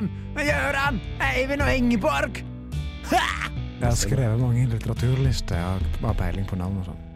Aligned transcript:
Satirikon 0.00 0.08
gjør 0.40 0.72
Gøran, 0.72 1.00
Eivind 1.20 1.62
og 1.62 1.76
Ingeborg. 1.76 2.40
Ha! 3.10 3.50
Jeg 3.80 3.86
har 3.86 3.96
skrevet 3.96 4.40
mange 4.40 4.66
litteraturlister. 4.70 5.56
Jeg 5.56 5.80
har 6.02 6.14
peiling 6.16 6.46
på 6.48 6.56
navn 6.56 6.80
og 6.80 6.88
sånn. 6.88 7.06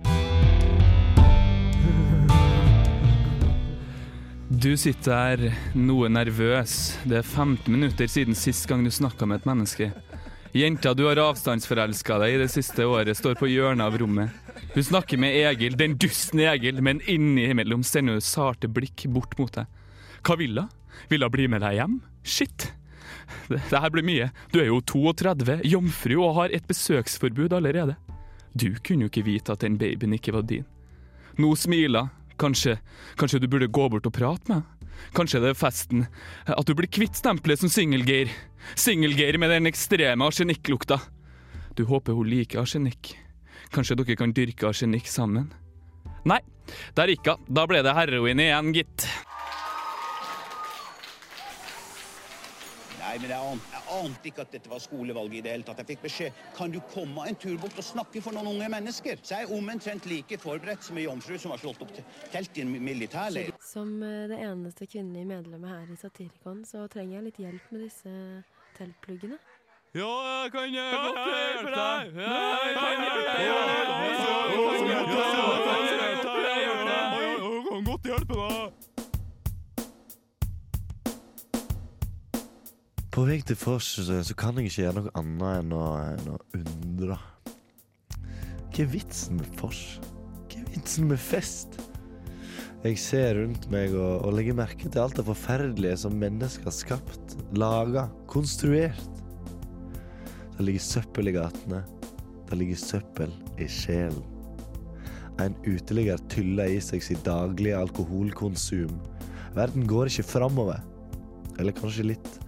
Du 4.48 4.76
sitter 4.80 5.12
her, 5.16 5.56
noe 5.74 6.08
nervøs. 6.12 6.98
Det 7.04 7.18
er 7.20 7.26
15 7.26 7.72
minutter 7.72 8.08
siden 8.08 8.36
sist 8.36 8.68
gang 8.68 8.84
du 8.84 8.92
snakka 8.92 9.26
med 9.26 9.42
et 9.42 9.48
menneske. 9.48 9.90
Jenta 10.54 10.94
du 10.94 11.06
har 11.08 11.18
avstandsforelska 11.18 12.20
deg 12.22 12.36
i 12.36 12.40
det 12.44 12.50
siste 12.52 12.86
året, 12.86 13.16
står 13.18 13.34
på 13.40 13.48
hjørnet 13.50 13.84
av 13.88 13.96
rommet. 13.98 14.30
Hun 14.76 14.86
snakker 14.86 15.18
med 15.18 15.34
Egil, 15.34 15.74
den 15.76 15.96
dusten 15.98 16.44
Egil, 16.44 16.80
men 16.84 17.02
innimellom 17.10 17.82
sender 17.82 18.20
hun 18.20 18.24
sarte 18.24 18.70
blikk 18.70 19.08
bort 19.10 19.34
mot 19.40 19.52
deg. 19.56 19.66
Hva 20.24 20.38
vil 20.38 20.60
hun? 20.60 20.70
Vil 21.10 21.26
hun 21.26 21.34
bli 21.34 21.48
med 21.50 21.64
deg 21.64 21.80
hjem? 21.80 21.98
Shit. 22.24 22.72
Det, 23.48 23.60
her 23.70 23.90
blir 23.92 24.04
mye. 24.06 24.30
Du 24.52 24.60
er 24.62 24.68
jo 24.70 24.80
32, 24.80 25.60
jomfru 25.68 26.18
og 26.24 26.34
har 26.40 26.54
et 26.54 26.66
besøksforbud 26.68 27.52
allerede. 27.56 27.96
Du 28.54 28.70
kunne 28.86 29.06
jo 29.06 29.12
ikke 29.12 29.26
vite 29.26 29.54
at 29.54 29.64
den 29.64 29.78
babyen 29.78 30.14
ikke 30.16 30.34
var 30.34 30.46
din. 30.48 30.66
Nå 31.38 31.54
smiler. 31.58 32.12
Kanskje, 32.38 32.78
kanskje 33.14 33.38
du 33.42 33.46
burde 33.46 33.70
gå 33.70 33.88
bort 33.88 34.06
og 34.08 34.14
prate 34.14 34.50
med 34.50 34.62
henne? 34.62 34.70
Kanskje 35.14 35.40
det 35.42 35.50
er 35.52 35.58
festen. 35.58 36.06
At 36.46 36.66
du 36.66 36.74
blir 36.74 36.90
kvitt 36.90 37.18
stempelet 37.18 37.60
som 37.60 37.70
Singel-Geir. 37.70 38.30
Singel-Geir 38.78 39.38
med 39.42 39.50
den 39.50 39.70
ekstreme 39.70 40.26
arsenikklukta. 40.26 41.00
Du 41.74 41.84
håper 41.90 42.14
hun 42.14 42.30
liker 42.30 42.62
arsenikk. 42.62 43.12
Kanskje 43.74 43.98
dere 43.98 44.16
kan 44.18 44.34
dyrke 44.34 44.70
arsenikk 44.70 45.10
sammen? 45.10 45.50
Nei, 46.24 46.40
der 46.96 47.10
gikk 47.10 47.26
hun. 47.32 47.46
Da 47.50 47.66
ble 47.70 47.82
det 47.84 47.94
heroin 47.98 48.42
igjen, 48.42 48.70
gitt. 48.76 49.08
Nei, 53.14 53.20
men 53.22 53.30
jeg 53.30 53.46
ante, 53.46 53.68
jeg 53.70 53.84
ante 53.94 54.26
ikke 54.26 54.42
at 54.42 54.50
dette 54.56 54.66
var 54.72 54.80
skolevalget 54.82 55.36
i 55.38 55.42
det 55.44 55.50
hele 55.52 55.62
tatt. 55.68 55.78
Jeg 55.84 55.88
fikk 55.92 56.00
beskjed 56.02 56.38
kan 56.56 56.72
du 56.74 56.80
komme 56.90 57.22
en 57.30 57.36
tur 57.38 57.54
bort 57.62 57.76
og 57.78 57.84
snakke 57.86 58.18
for 58.24 58.34
noen 58.34 58.48
unge 58.56 58.66
mennesker. 58.74 59.20
Så 59.22 59.36
jeg 59.38 59.46
er 59.46 59.52
omtrent 59.54 60.02
like 60.10 60.34
forberedt 60.42 60.82
som 60.82 60.98
ei 60.98 61.04
jomfru 61.06 61.38
som 61.38 61.54
har 61.54 61.60
slått 61.62 61.78
opp 61.86 61.92
te- 61.94 62.02
telt 62.32 62.50
i 62.58 62.64
en 62.64 62.72
militærleir. 62.82 63.52
Som 63.62 64.02
eh, 64.02 64.26
det 64.32 64.40
eneste 64.42 64.82
kvinnelige 64.90 65.28
medlemmet 65.30 65.70
her 65.70 65.86
i 65.94 65.96
Satirikon, 66.00 66.64
så 66.66 66.88
trenger 66.90 67.20
jeg 67.20 67.26
litt 67.28 67.38
hjelp 67.44 67.70
med 67.76 67.84
disse 67.86 68.10
teltpluggene. 68.80 69.38
Ja, 69.94 70.10
jeg 70.42 70.50
kan 70.50 70.74
godt 70.74 70.74
hjelpe 70.74 71.70
deg. 71.70 72.18
Jeg 72.18 72.26
kan 77.70 77.86
godt 77.86 78.02
hjelpe 78.10 78.34
deg. 78.42 78.83
På 83.14 83.22
vei 83.28 83.36
til 83.46 83.54
Fors 83.54 83.92
så, 83.94 84.16
så 84.26 84.34
kan 84.34 84.56
jeg 84.58 84.72
ikke 84.72 84.80
gjøre 84.88 85.02
noe 85.04 85.10
annet 85.20 85.58
enn 85.60 85.74
å, 85.76 85.82
enn 86.02 86.30
å 86.32 86.38
undre. 86.58 87.18
Hva 88.18 88.80
er 88.82 88.88
vitsen 88.90 89.38
med 89.38 89.52
Fors? 89.54 89.82
Hva 90.50 90.58
er 90.58 90.64
vitsen 90.72 91.06
med 91.06 91.22
fest? 91.22 91.78
Jeg 92.82 92.98
ser 92.98 93.38
rundt 93.38 93.68
meg 93.70 93.94
og, 93.94 94.26
og 94.26 94.34
legger 94.34 94.58
merke 94.58 94.90
til 94.90 94.98
alt 95.04 95.14
det 95.14 95.28
forferdelige 95.28 96.00
som 96.02 96.18
mennesker 96.18 96.66
har 96.66 96.74
skapt, 96.74 97.36
laga, 97.54 98.08
konstruert. 98.26 99.22
Det 100.58 100.66
ligger 100.66 100.82
søppel 100.82 101.30
i 101.30 101.38
gatene. 101.38 101.84
Det 102.50 102.58
ligger 102.58 102.82
søppel 102.82 103.30
i 103.62 103.70
sjelen. 103.70 104.26
En 105.38 105.54
uteligger 105.62 106.18
tyller 106.34 106.74
i 106.74 106.82
seg 106.82 107.06
sitt 107.12 107.22
daglige 107.22 107.78
alkoholkonsum. 107.78 108.98
Verden 109.54 109.86
går 109.86 110.10
ikke 110.10 110.32
framover. 110.34 110.82
Eller 111.62 111.78
kanskje 111.78 112.10
litt. 112.10 112.40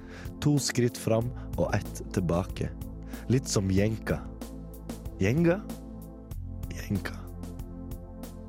To 0.45 0.57
skritt 0.63 0.99
fram 0.99 1.31
og 1.57 1.75
ett 1.75 2.03
tilbake. 2.15 2.71
Litt 3.33 3.49
som 3.49 3.71
jenka. 3.73 4.21
Jenga? 5.21 5.61
Jenka. 6.77 7.17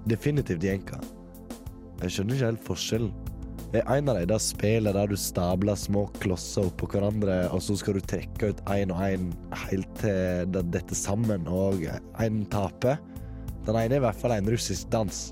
Definitivt 0.08 0.64
jenka. 0.64 1.00
Jeg 2.04 2.14
skjønner 2.14 2.38
ikke 2.38 2.52
helt 2.52 2.68
forskjellen. 2.68 3.16
Er 3.76 3.84
en 3.92 4.08
av 4.08 4.16
de 4.16 4.28
der 4.30 4.40
spillene 4.40 4.94
der 4.96 5.10
du 5.12 5.18
stabler 5.20 5.76
små 5.76 6.06
klosser 6.22 6.70
oppå 6.70 6.88
hverandre, 6.94 7.50
og 7.52 7.60
så 7.66 7.76
skal 7.76 7.98
du 7.98 8.06
trekke 8.08 8.54
ut 8.54 8.62
én 8.72 8.94
og 8.96 9.02
én 9.04 9.26
helt 9.66 9.90
til 10.00 10.48
det 10.54 10.64
detter 10.72 10.96
sammen, 10.96 11.50
og 11.52 11.84
én 12.24 12.46
taper? 12.54 13.02
Den 13.68 13.76
ene 13.76 13.98
er 13.98 14.00
i 14.00 14.06
hvert 14.06 14.22
fall 14.22 14.38
en 14.38 14.48
russisk 14.48 14.88
dans. 14.94 15.24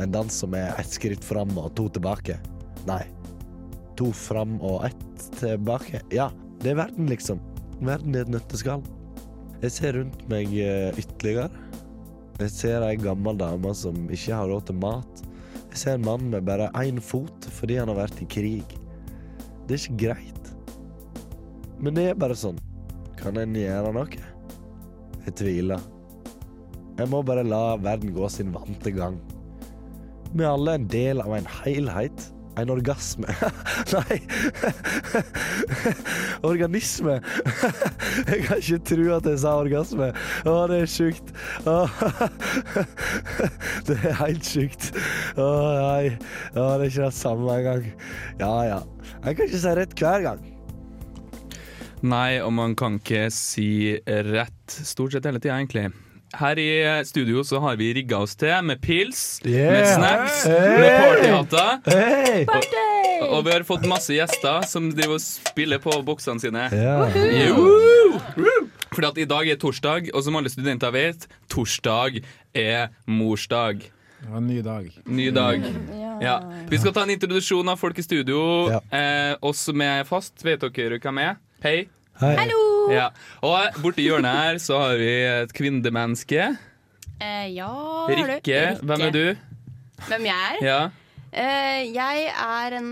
En 0.00 0.14
dans 0.14 0.32
som 0.32 0.54
er 0.56 0.72
ett 0.80 0.94
skritt 0.94 1.24
fram 1.24 1.52
og 1.60 1.74
to 1.76 1.90
tilbake. 1.92 2.38
Nei, 2.88 3.02
to 3.98 4.10
fram 4.16 4.58
og 4.60 4.86
ett 4.88 5.26
tilbake. 5.38 6.02
Ja, 6.14 6.30
det 6.62 6.72
er 6.72 6.80
verden, 6.82 7.08
liksom. 7.10 7.40
Verden 7.82 8.14
i 8.14 8.22
et 8.22 8.32
nøtteskall. 8.32 8.84
Jeg 9.62 9.74
ser 9.76 9.96
rundt 9.98 10.24
meg 10.30 10.50
eh, 10.58 10.90
ytterligere. 10.98 11.50
Jeg 12.40 12.50
ser 12.50 12.82
ei 12.86 12.96
gammel 12.98 13.38
dame 13.38 13.74
som 13.78 14.08
ikke 14.10 14.34
har 14.34 14.48
råd 14.50 14.66
til 14.70 14.78
mat. 14.82 15.22
Jeg 15.72 15.80
ser 15.80 15.98
en 15.98 16.06
mann 16.06 16.28
med 16.32 16.44
bare 16.48 16.70
én 16.82 16.98
fot 17.00 17.46
fordi 17.58 17.78
han 17.78 17.92
har 17.92 18.00
vært 18.02 18.22
i 18.24 18.28
krig. 18.28 18.76
Det 19.68 19.76
er 19.76 19.80
ikke 19.80 20.00
greit. 20.02 20.50
Men 21.82 21.96
det 21.98 22.08
er 22.10 22.18
bare 22.18 22.36
sånn. 22.38 22.58
Kan 23.20 23.38
en 23.38 23.54
gjøre 23.56 23.92
noe? 23.94 24.22
Jeg 25.22 25.36
tviler. 25.38 25.82
Jeg 26.98 27.08
må 27.10 27.22
bare 27.24 27.44
la 27.46 27.76
verden 27.80 28.12
gå 28.14 28.28
sin 28.30 28.50
vante 28.54 28.92
gang. 28.94 29.16
Vi 30.32 30.44
er 30.44 30.50
alle 30.50 30.76
en 30.78 30.88
del 30.90 31.22
av 31.22 31.32
en 31.36 31.48
helhet. 31.62 32.26
En 32.60 32.70
orgasme. 32.70 33.32
Nei 33.94 34.18
Organisme. 36.50 37.20
Jeg 38.30 38.44
kan 38.44 38.60
ikke 38.60 38.78
tro 38.90 39.08
at 39.16 39.28
jeg 39.28 39.40
sa 39.40 39.54
orgasme. 39.62 40.10
Å, 40.44 40.54
det 40.70 40.80
er 40.82 40.90
sjukt. 40.90 41.32
Det 43.88 43.96
er 43.96 44.16
helt 44.20 44.46
sjukt. 44.46 44.90
Å, 45.38 45.48
nei. 45.78 46.12
Å, 46.52 46.66
det 46.76 46.88
er 46.88 46.88
ikke 46.90 47.06
det 47.06 47.12
samme 47.16 47.56
engang. 47.56 47.86
Ja, 48.42 48.54
ja. 48.68 48.80
Jeg 49.22 49.38
kan 49.38 49.48
ikke 49.48 49.62
si 49.64 49.74
rett 49.78 49.96
hver 49.98 50.26
gang. 50.26 50.48
Nei, 52.02 52.40
og 52.42 52.50
man 52.56 52.74
kan 52.78 52.98
ikke 52.98 53.28
si 53.30 53.94
rett 54.06 54.80
stort 54.82 55.14
sett 55.14 55.28
hele 55.28 55.38
tida, 55.42 55.60
egentlig. 55.60 55.92
Her 56.32 56.58
i 56.58 56.68
studio 57.04 57.42
så 57.44 57.60
har 57.60 57.76
vi 57.76 57.90
rigga 57.94 58.18
oss 58.24 58.34
til 58.40 58.62
med 58.64 58.80
pils, 58.80 59.40
med 59.44 59.84
snacks, 59.90 60.44
Hey. 60.48 60.78
med 60.80 60.94
partyhatter. 61.02 61.80
Hey. 61.92 62.46
Og, 62.48 63.28
og 63.36 63.44
vi 63.46 63.52
har 63.52 63.64
fått 63.68 63.84
masse 63.90 64.14
gjester 64.16 64.64
som 64.68 64.88
driver 64.96 65.18
og 65.18 65.24
spiller 65.24 65.82
på 65.82 65.92
boksene 66.06 66.40
sine. 66.42 66.64
Ja. 66.72 67.08
Jo! 67.46 68.18
Fordi 68.92 69.08
at 69.08 69.18
i 69.22 69.28
dag 69.28 69.48
er 69.48 69.60
torsdag, 69.60 70.10
og 70.14 70.24
som 70.24 70.36
alle 70.40 70.50
studenter 70.52 70.92
vet, 70.92 71.28
torsdag 71.52 72.22
er 72.56 72.88
morsdag. 73.08 73.86
Det 74.22 74.30
var 74.30 74.38
en 74.38 74.46
ny 74.46 74.60
dag. 74.62 74.90
Ny 75.08 75.30
dag. 75.34 75.64
Ja. 76.22 76.36
Vi 76.70 76.78
skal 76.78 76.92
ta 76.94 77.02
en 77.06 77.10
introduksjon 77.16 77.68
av 77.72 77.80
folk 77.80 77.98
i 77.98 78.04
studio. 78.06 78.42
Ja. 78.70 78.82
Eh, 78.94 79.32
oss 79.42 79.64
som 79.68 79.80
er 79.82 80.04
fast, 80.08 80.36
vet 80.46 80.62
dere 80.62 81.00
hvem 81.02 81.18
er? 81.24 81.40
Hei. 81.64 81.78
Hei. 82.22 82.36
Ja. 82.90 83.10
Og 83.46 83.78
borti 83.82 84.04
hjørnet 84.08 84.34
her 84.38 84.58
så 84.62 84.78
har 84.82 84.96
vi 85.00 85.10
et 85.28 85.52
kvinnemenneske. 85.56 86.50
Eh, 87.22 87.46
ja, 87.54 87.68
har 87.68 88.16
du? 88.16 88.24
Rikke. 88.32 88.60
Hvem 88.82 89.06
er 89.06 89.14
du? 89.14 89.24
Hvem 90.08 90.24
jeg 90.26 90.48
er? 90.50 90.64
Ja. 90.66 90.80
Eh, 91.32 91.84
jeg 91.94 92.26
er 92.34 92.74
en 92.76 92.88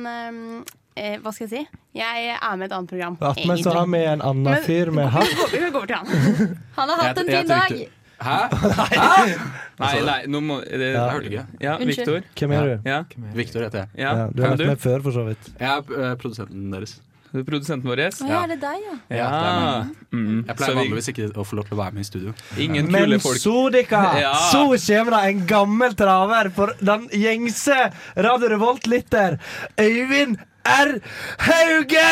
eh, 0.97 1.17
Hva 1.21 1.33
skal 1.35 1.49
jeg 1.49 1.51
si? 1.51 1.81
Jeg 1.99 2.31
er 2.37 2.57
med 2.57 2.69
i 2.69 2.71
et 2.71 2.77
annet 2.77 2.93
program. 2.93 3.17
Attmed 3.21 3.65
så 3.65 3.73
har 3.75 3.87
vi 3.91 4.03
en 4.07 4.21
annen 4.23 4.45
Men- 4.47 4.63
fyr 4.63 4.93
med 4.95 5.09
hatt. 5.11 5.33
Vi 5.51 5.59
går 5.59 5.81
over 5.81 5.87
til 5.87 5.97
han. 5.97 6.61
Han 6.77 6.89
har 6.95 7.03
hatt 7.03 7.19
en 7.19 7.27
fin 7.27 7.49
dag. 7.51 7.81
Hæ? 8.21 8.39
Hæ? 9.01 9.37
Nei, 9.81 9.93
nei, 10.05 10.19
nå 10.29 10.41
må 10.45 10.59
det, 10.61 10.77
Ja. 10.93 11.07
Jeg 11.07 11.13
hørte 11.15 11.31
ikke. 11.31 11.45
Ja, 11.65 11.75
Unnskyld. 11.81 11.97
Victor. 11.97 12.27
Hvem 12.37 12.53
er 12.53 12.67
du? 12.69 12.89
Ja. 12.91 12.99
Victor 13.35 13.63
heter 13.65 13.79
jeg. 13.79 13.89
Ja. 13.97 14.11
Ja, 14.19 14.27
du 14.29 14.43
har 14.45 14.53
er 14.53 14.57
vært 14.61 14.67
med 14.75 14.83
før, 14.83 14.99
for 15.07 15.17
så 15.17 15.25
vidt. 15.31 15.49
Jeg 15.59 15.71
er 15.71 16.03
eh, 16.11 16.17
produsenten 16.21 16.67
deres. 16.75 16.99
Du 17.33 17.45
produsenten 17.49 17.89
vår. 17.91 17.99
Yes. 18.07 18.21
ja, 18.27 18.39
er 18.45 18.49
det 18.55 18.61
deg, 18.63 18.79
ja? 18.87 18.95
Ja. 19.17 19.27
det 19.31 19.49
er 19.49 19.89
Mm. 20.11 20.41
Jeg 20.49 20.55
pleier 20.59 20.75
vanligvis 20.75 21.07
ikke 21.13 21.27
å 21.39 21.45
få 21.47 21.55
lov 21.61 21.65
til 21.69 21.77
å 21.77 21.79
være 21.79 21.95
med 21.95 22.03
i 22.03 22.07
studio. 22.09 22.33
Ingen 22.59 22.89
Men 22.91 23.05
kule 23.05 23.19
folk. 23.23 23.39
Men 23.39 23.45
så 23.45 23.71
dere! 23.71 24.01
Ja. 24.19 24.33
Så 24.51 24.63
kommer 24.75 25.15
det 25.15 25.21
en 25.29 25.45
gammel 25.47 25.95
traver 25.95 26.51
for 26.57 26.75
den 26.83 27.05
gjengse 27.15 27.79
Radio 28.19 28.51
Revolt-lytter. 28.57 29.39
Øyvind 29.79 30.35
R. 30.67 30.99
Hauge! 31.47 32.11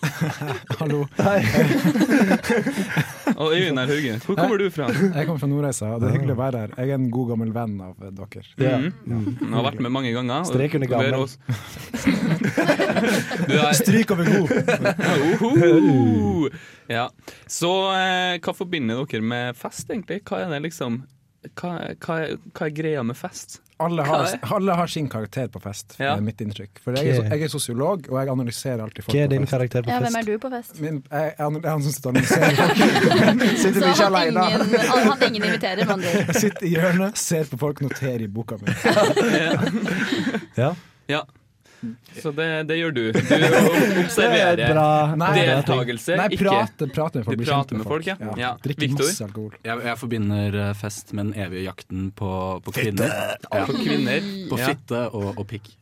Hallo. 0.78 1.02
Og 3.40 3.54
Øyvind 3.56 3.78
er 3.80 3.88
Hauge, 3.88 4.16
hvor 4.26 4.36
kommer 4.36 4.58
du 4.60 4.66
fra? 4.70 4.86
Jeg 5.16 5.26
kommer 5.26 5.40
fra 5.40 5.48
Nordreisa, 5.48 5.86
og 5.94 6.02
det 6.02 6.10
er 6.10 6.16
hyggelig 6.18 6.34
å 6.34 6.40
være 6.40 6.58
her. 6.60 6.74
Jeg 6.76 6.92
er 6.92 6.98
en 7.00 7.06
god 7.14 7.30
gammel 7.32 7.52
venn 7.54 7.78
av 7.86 7.94
dere. 8.18 8.42
Ja. 8.60 8.74
Mm. 8.80 9.30
Jeg 9.40 9.54
har 9.54 9.64
vært 9.64 9.80
med 9.86 9.94
mange 9.94 10.12
ganger. 10.12 10.44
Strek 10.50 10.76
under 10.76 10.90
gammel. 10.90 11.24
er 13.56 13.78
Stryk 13.80 14.12
over 14.12 14.28
god. 14.28 14.52
Oho! 15.40 16.50
Ja. 16.90 17.06
Så 17.48 17.72
eh, 17.94 18.36
hva 18.44 18.56
forbinder 18.56 19.00
dere 19.06 19.24
med 19.32 19.56
fest, 19.56 19.88
egentlig? 19.88 20.20
Hva 20.28 20.44
er 20.44 20.52
det 20.52 20.60
liksom 20.68 21.00
hva, 21.56 21.70
hva, 22.04 22.16
hva 22.52 22.66
er 22.66 22.72
greia 22.76 23.02
med 23.06 23.16
fest? 23.16 23.60
Alle 23.80 24.04
har, 24.04 24.26
alle 24.52 24.74
har 24.76 24.90
sin 24.92 25.06
karakter 25.08 25.46
på 25.48 25.56
fest, 25.64 25.94
Ja. 25.98 26.10
er 26.12 26.20
mitt 26.20 26.36
inntrykk. 26.44 26.82
For 26.84 26.92
jeg 26.98 27.14
er, 27.16 27.30
jeg 27.32 27.46
er 27.46 27.48
sosiolog, 27.48 28.10
og 28.12 28.18
jeg 28.20 28.28
analyserer 28.28 28.82
alltid 28.84 29.06
folk 29.06 29.14
Hva 29.16 29.22
er 29.22 29.30
på 29.30 29.32
din 29.32 29.46
fest. 29.46 29.54
karakter 29.54 29.82
på 29.86 29.88
Ja, 29.94 30.00
hvem 30.04 30.18
er 30.20 30.26
du 30.28 30.34
på 30.42 30.50
fest? 30.52 30.80
Min, 30.84 30.98
jeg, 31.10 31.32
jeg, 31.38 31.54
jeg 31.54 31.64
er 31.64 31.70
han 31.70 31.82
som 31.86 31.92
sitter 31.96 32.10
og 32.10 32.16
analyserer 32.16 32.54
folk. 32.60 32.76
Sitter 33.62 33.80
Så 33.80 33.88
ikke 33.88 34.04
han 34.04 34.18
alene. 34.20 34.44
ingen, 34.50 34.76
han 35.08 35.24
ingen 35.30 35.42
inviterer, 35.48 35.80
med 35.86 35.94
andre. 35.96 36.12
Jeg 36.28 36.34
sitter 36.44 36.66
i 36.68 36.74
hjørnet, 36.74 37.16
ser 37.24 37.44
på 37.54 37.60
folk, 37.64 37.80
noterer 37.88 38.20
i 38.20 38.28
boka 38.28 38.60
mi. 38.60 38.68
Ja. 40.60 40.74
Ja. 41.08 41.22
Så 42.20 42.32
det, 42.36 42.48
det 42.68 42.76
gjør 42.80 42.94
du. 42.96 43.02
Du 43.16 43.18
er 43.36 44.00
observerer. 44.04 44.62
bra. 44.74 44.86
Nei, 45.20 45.30
Deltakelse, 45.40 46.16
Nei, 46.20 46.28
ikke 46.36 46.44
prate, 46.44 46.88
prate 46.94 47.20
med 47.22 47.28
folk. 47.28 47.40
Du 47.40 47.44
prater 47.48 47.80
med 47.80 47.88
folk, 47.88 48.06
ja. 48.10 48.16
Ja. 48.40 48.52
Drikke 48.64 48.86
Victor? 48.86 49.06
masse 49.08 49.24
alkohol. 49.28 49.58
Jeg, 49.64 49.84
jeg 49.88 49.98
forbinder 50.04 50.60
eh, 50.66 50.72
fest 50.78 51.14
med 51.16 51.30
den 51.30 51.44
evige 51.46 51.66
jakten 51.70 52.08
på, 52.16 52.32
på 52.66 52.74
kvinner. 52.76 53.14
Ja. 53.48 53.64
På 53.68 53.76
kvinner. 53.78 54.32
På 54.52 54.60
fitte 54.60 55.06
og, 55.10 55.30
og 55.36 55.46
pikk. 55.50 55.72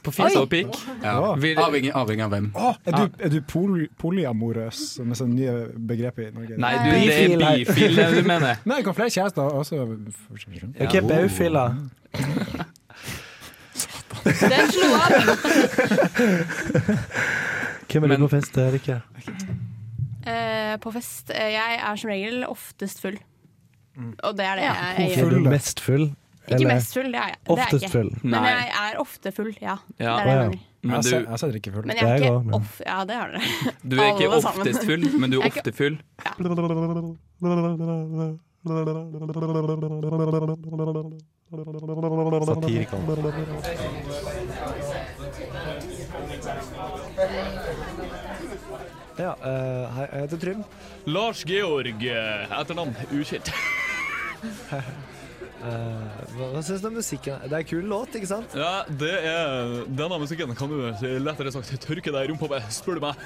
På 0.00 0.12
fitte 0.16 0.40
og 0.40 0.48
pikk. 0.48 0.72
Ja. 1.02 1.16
Avhengig, 1.34 1.90
avhengig 1.92 2.24
av 2.24 2.30
hvem. 2.32 2.46
Oh, 2.56 2.78
er 2.88 2.94
du, 2.96 3.18
er 3.20 3.32
du 3.34 3.40
poly, 3.44 3.84
polyamorøs, 4.00 4.78
som 4.96 5.12
er 5.12 5.18
sånn 5.18 5.34
nye 5.36 5.56
begrep 5.76 6.22
i 6.24 6.30
Norge? 6.32 6.56
Nei, 6.56 6.72
du, 6.80 6.88
det 6.94 7.18
er 7.20 7.36
Bifil 7.60 8.00
det 8.00 8.08
du 8.14 8.22
mener. 8.24 8.62
Nei, 8.64 8.80
jeg 8.80 8.88
kan 8.88 8.96
flere 8.96 9.12
kjærester 9.18 9.60
også. 9.60 9.84
Ok, 10.86 11.00
baufila. 11.10 11.66
Den 14.24 14.70
slo 14.72 14.88
av! 14.96 15.10
Hvem 17.90 18.04
er 18.06 18.08
du 18.14 18.16
på 18.22 18.28
fest, 18.36 18.54
Rikke? 18.76 18.96
Eh, 20.30 20.74
på 20.82 20.92
fest 20.94 21.30
eh, 21.34 21.48
Jeg 21.56 21.78
er 21.80 21.96
som 21.98 22.10
regel 22.12 22.44
oftest 22.46 23.00
full. 23.02 23.16
Og 24.24 24.36
det 24.38 24.44
er 24.46 24.54
det 24.60 24.64
jeg 24.64 24.76
Er 24.76 24.96
gjør. 25.24 25.30
du 25.34 25.38
mest 25.50 25.80
full? 25.84 26.06
Ikke 26.46 26.54
Eller 26.56 26.68
mest 26.74 26.94
full, 26.96 27.08
det 27.12 27.18
er 27.20 27.28
jeg. 27.30 27.36
Det 27.44 27.50
er 27.50 27.56
jeg 27.56 27.64
oftest 27.66 27.84
ikke. 27.84 27.92
full? 27.92 28.10
Men 28.22 28.30
Nei. 28.36 28.50
jeg 28.50 28.66
er 28.80 28.94
ofte 29.02 29.28
full, 29.36 29.50
ja. 29.60 29.74
Ja. 30.00 30.02
Det 30.02 30.06
er 30.08 30.24
det 30.24 30.30
jeg 30.30 30.30
Å, 30.30 30.30
ja. 30.30 30.34
mener. 30.40 30.58
Men 30.80 30.90
Jeg 30.96 31.02
du, 31.04 31.08
jeg 31.30 31.38
ser 31.42 31.56
ikke 31.60 31.72
full. 31.74 31.84
Men 31.90 31.96
jeg 31.96 32.04
er 32.04 32.06
Jeg 32.08 32.16
ikke 32.20 32.32
også, 32.32 32.44
men- 32.46 32.54
off... 32.56 32.72
Ja, 32.86 32.98
det 33.04 33.14
er 33.14 33.26
dere. 33.34 33.40
du 33.90 33.94
er 34.00 34.04
ikke 34.14 34.26
alle 34.30 34.40
sammen. 34.46 34.60
oftest 34.64 34.82
full, 34.88 35.02
men 35.20 35.26
du 35.30 35.36
er 35.36 35.40
Jeg 35.40 35.50
er 35.50 35.50
ikke- 35.50 35.60
ofte 35.60 35.72
full. 35.76 35.96
Satirikon. 41.50 43.00
Ja, 49.18 49.34
uh, 49.34 49.96
hei, 49.96 50.06
jeg 50.12 50.20
heter 50.20 50.38
Trym. 50.38 50.64
Lars 51.04 51.42
Georg, 51.44 52.04
etternavn 52.60 52.96
ukjent. 53.10 53.50
Eh, 55.60 56.20
hva 56.36 56.46
hva 56.54 56.62
syns 56.64 56.80
du 56.80 56.88
om 56.88 56.94
musikken? 56.96 57.42
Det 57.44 57.52
er 57.52 57.62
en 57.62 57.68
kul 57.68 57.88
låt, 57.90 58.14
ikke 58.16 58.30
sant? 58.30 58.54
Ja, 58.56 58.84
det 58.88 59.12
er 59.28 59.74
Denne 59.86 60.16
musikken 60.22 60.54
kan 60.56 60.72
du 60.72 60.78
lettere 61.20 61.52
sagt 61.52 61.72
tørke 61.84 62.12
deg 62.14 62.28
i 62.28 62.30
rumpa 62.30 62.48
med, 62.54 62.68
spør 62.72 62.96
du 62.96 63.04
meg. 63.04 63.20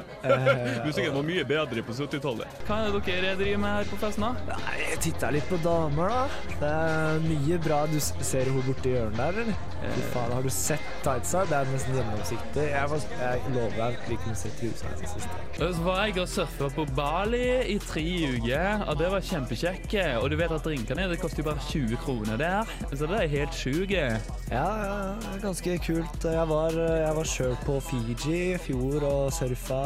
musikken 0.86 1.16
var 1.16 1.26
mye 1.26 1.44
bedre 1.48 1.82
på 1.86 1.96
70-tallet. 1.98 2.62
Hva 2.68 2.78
er 2.86 2.94
det 2.94 3.02
dere 3.08 3.34
driver 3.40 3.62
med 3.64 3.76
her 3.80 3.90
på 3.90 3.98
festen, 4.04 4.26
da? 4.28 4.58
Nei, 4.62 4.76
jeg 4.84 5.00
titta 5.08 5.32
litt 5.34 5.48
på 5.50 5.58
damer, 5.64 6.12
da. 6.14 6.54
Det 6.62 6.70
er 6.70 7.26
mye 7.26 7.60
bra. 7.66 7.82
Du 7.90 7.98
ser 8.02 8.50
hun 8.52 8.62
borti 8.68 8.94
hjørnet 8.94 9.18
der, 9.18 9.42
eller? 9.42 9.68
Fy 9.82 10.04
faen, 10.12 10.30
har 10.36 10.46
du 10.46 10.52
sett 10.54 10.86
tightsa? 11.02 11.42
Det 11.50 11.58
er 11.58 11.70
nesten 11.72 11.98
gjennomsiktig. 11.98 12.66
Jeg, 12.70 12.90
var, 12.92 13.06
jeg 13.18 13.54
lover 13.56 13.76
deg 13.80 13.98
at 13.98 14.10
vi 14.12 14.18
kunne 14.22 14.38
sett 14.38 14.54
trusa 14.60 14.92
hennes 14.92 15.16
siste. 15.16 15.42
Så 15.58 15.82
var 15.82 16.04
jeg 16.06 16.20
og 16.22 16.30
surfa 16.30 16.70
på 16.76 16.86
Bali 16.94 17.42
i 17.74 17.78
tre 17.82 18.06
uker, 18.36 18.86
og 18.86 19.00
det 19.02 19.10
var 19.16 19.26
kjempekjekk. 19.32 19.98
Og 20.22 20.30
du 20.30 20.38
vet 20.38 20.54
at 20.54 20.66
drinkene 20.66 21.08
det 21.10 21.18
koster 21.22 21.42
jo 21.42 21.48
bare 21.50 21.66
20 21.72 21.96
kroner 22.04 22.36
der, 22.40 22.72
så 22.92 23.06
det 23.08 23.18
er 23.22 23.30
helt 23.32 23.56
sjukt. 23.56 23.94
Ja, 24.52 24.66
ganske 25.42 25.78
kult. 25.86 26.24
Jeg 26.28 26.48
var, 26.50 26.76
jeg 26.76 27.14
var 27.16 27.24
sjøl 27.28 27.56
på 27.66 27.78
Fiji 27.88 28.16
i 28.52 28.58
fjor 28.60 29.02
og 29.08 29.32
surfa 29.32 29.82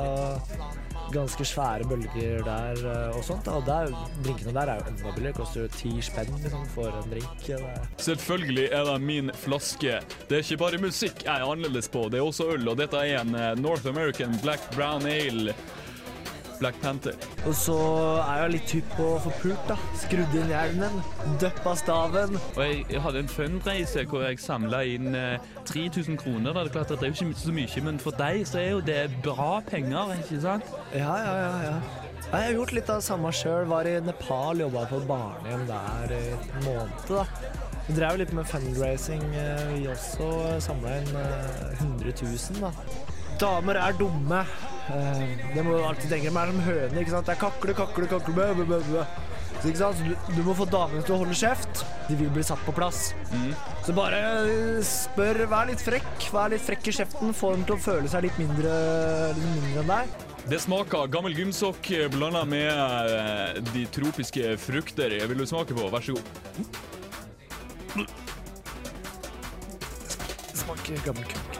ganske 1.14 1.44
svære 1.46 1.84
bølger 1.86 2.40
der 2.42 2.80
eh, 2.90 3.16
og 3.16 3.22
sånt. 3.24 3.46
Og 3.52 3.62
der, 3.66 3.92
drinkene 4.26 4.50
der 4.56 4.72
er 4.72 4.80
jo 4.80 4.88
enda 4.90 5.12
billigere. 5.14 5.36
Koster 5.38 5.62
jo 5.62 5.68
ti 5.76 5.92
spenn 6.02 6.32
liksom, 6.42 6.64
for 6.74 6.90
en 6.90 7.12
drink. 7.12 7.46
Eller? 7.46 7.68
er- 7.76 7.86
Selvfølgelig 8.02 8.66
er 8.74 8.84
det 8.90 8.96
min 9.06 9.30
flaske. 9.44 10.00
Det 10.28 10.40
er 10.40 10.42
ikke 10.42 10.58
bare 10.64 10.80
musikk 10.82 11.22
jeg 11.24 11.32
er 11.36 11.46
annerledes 11.46 11.88
på, 11.94 12.08
det 12.10 12.18
er 12.18 12.26
også 12.26 12.48
øl, 12.56 12.66
og 12.72 12.78
dette 12.82 12.98
er 13.06 13.20
en 13.22 13.34
eh, 13.38 13.52
North 13.62 13.86
American 13.86 14.34
Black 14.42 14.66
Brown 14.74 15.06
Ale. 15.06 15.54
Black 16.60 16.78
Panther. 16.82 17.16
Og 17.46 17.54
så 17.56 17.76
er 18.22 18.42
jeg 18.42 18.54
litt 18.54 18.74
hypp 18.76 18.94
på 18.96 19.08
å 19.14 19.18
få 19.26 19.32
pult, 19.42 19.68
da. 19.68 19.76
Skrudd 20.00 20.36
inn 20.38 20.52
hjelmen, 20.52 21.00
døppa 21.42 21.74
staven. 21.78 22.38
Og 22.54 22.62
jeg, 22.64 22.86
jeg 22.92 23.04
hadde 23.04 23.22
en 23.24 23.30
fundraise 23.32 24.06
hvor 24.10 24.26
jeg 24.26 24.40
samla 24.42 24.82
inn 24.96 25.12
eh, 25.18 25.52
3000 25.68 26.18
kroner. 26.22 26.52
Da. 26.52 26.64
Det 26.64 26.70
er 26.70 26.74
klart 26.78 26.96
at 26.96 27.02
det 27.02 27.10
er 27.10 27.14
jo 27.14 27.28
ikke 27.30 27.44
så 27.44 27.54
mye, 27.60 27.84
men 27.90 28.02
for 28.02 28.18
deg 28.22 28.42
så 28.48 28.62
er 28.62 28.72
jo 28.76 28.82
det 28.86 29.00
bra 29.26 29.60
penger, 29.66 30.16
ikke 30.20 30.42
sant? 30.44 30.74
Ja, 30.94 31.14
ja, 31.22 31.38
ja. 31.42 31.54
ja. 31.70 31.78
Jeg 32.26 32.42
har 32.42 32.56
gjort 32.56 32.72
litt 32.74 32.88
av 32.90 32.98
det 32.98 33.06
samme 33.06 33.30
sjøl. 33.38 33.68
Var 33.70 33.86
i 33.86 33.98
Nepal, 34.02 34.62
jobba 34.64 34.82
på 34.90 34.98
barnehjem 35.06 35.62
der 35.68 36.14
i 36.16 36.22
en 36.34 36.64
måned. 36.64 37.04
da. 37.10 37.26
Vi 37.86 37.94
drev 37.94 38.16
litt 38.18 38.32
med 38.34 38.48
fundraising, 38.50 39.22
eh, 39.38 39.68
vi 39.70 39.84
også. 39.92 40.30
Samla 40.64 40.96
inn 40.98 41.12
eh, 41.20 41.84
100 41.84 42.16
000, 42.24 42.64
da. 42.64 42.72
Damer 43.38 43.78
er 43.78 43.94
dumme. 44.00 44.42
Eh, 44.86 45.22
Det 45.54 45.64
må 45.64 45.76
du 45.76 45.84
alltid 45.84 46.10
tenke. 46.12 46.30
Er 46.30 46.52
som 46.52 46.60
høner. 46.60 47.00
ikke 47.00 47.10
sant? 47.14 47.26
Det 47.26 47.34
er 47.36 47.40
kakle, 47.40 47.74
kakle, 47.74 48.06
kakle 48.10 48.34
bø, 48.36 48.52
bø, 48.64 48.80
bø. 48.92 49.04
Så, 49.56 49.70
ikke 49.70 49.80
sant? 49.80 50.02
Du, 50.04 50.12
du 50.36 50.42
må 50.44 50.54
få 50.54 50.66
damene 50.68 51.02
til 51.06 51.16
å 51.16 51.18
holde 51.24 51.34
kjeft. 51.34 51.82
De 52.10 52.18
vil 52.20 52.30
bli 52.30 52.44
satt 52.44 52.60
på 52.66 52.74
plass. 52.76 53.08
Så 53.86 53.94
bare 53.96 54.20
eh, 54.44 54.78
spør, 54.86 55.42
vær 55.50 55.66
litt 55.70 55.82
frekk. 55.82 56.28
Vær 56.34 56.52
litt 56.52 56.62
frekk 56.62 56.86
i 56.92 56.96
kjeften. 57.00 57.34
Få 57.34 57.54
dem 57.56 57.64
til 57.66 57.78
å 57.78 57.82
føle 57.82 58.10
seg 58.12 58.28
litt 58.28 58.38
mindre, 58.42 58.76
litt 59.34 59.50
mindre 59.56 59.82
enn 59.82 59.92
deg. 59.94 60.22
Det 60.46 60.60
smaker 60.62 61.08
gammel 61.10 61.34
gymsokk 61.34 61.88
blanda 62.14 62.44
med 62.46 62.70
eh, 62.70 63.56
de 63.72 63.82
tropiske 63.90 64.52
frukter. 64.62 65.16
Jeg 65.18 65.26
vil 65.32 65.42
du 65.42 65.46
smake 65.50 65.74
på? 65.74 65.88
Vær 65.90 66.04
så 66.06 66.14
god. 66.14 66.26
Det 67.96 68.06
Smaker 70.62 71.02
gammel 71.08 71.26
kuk. 71.30 71.58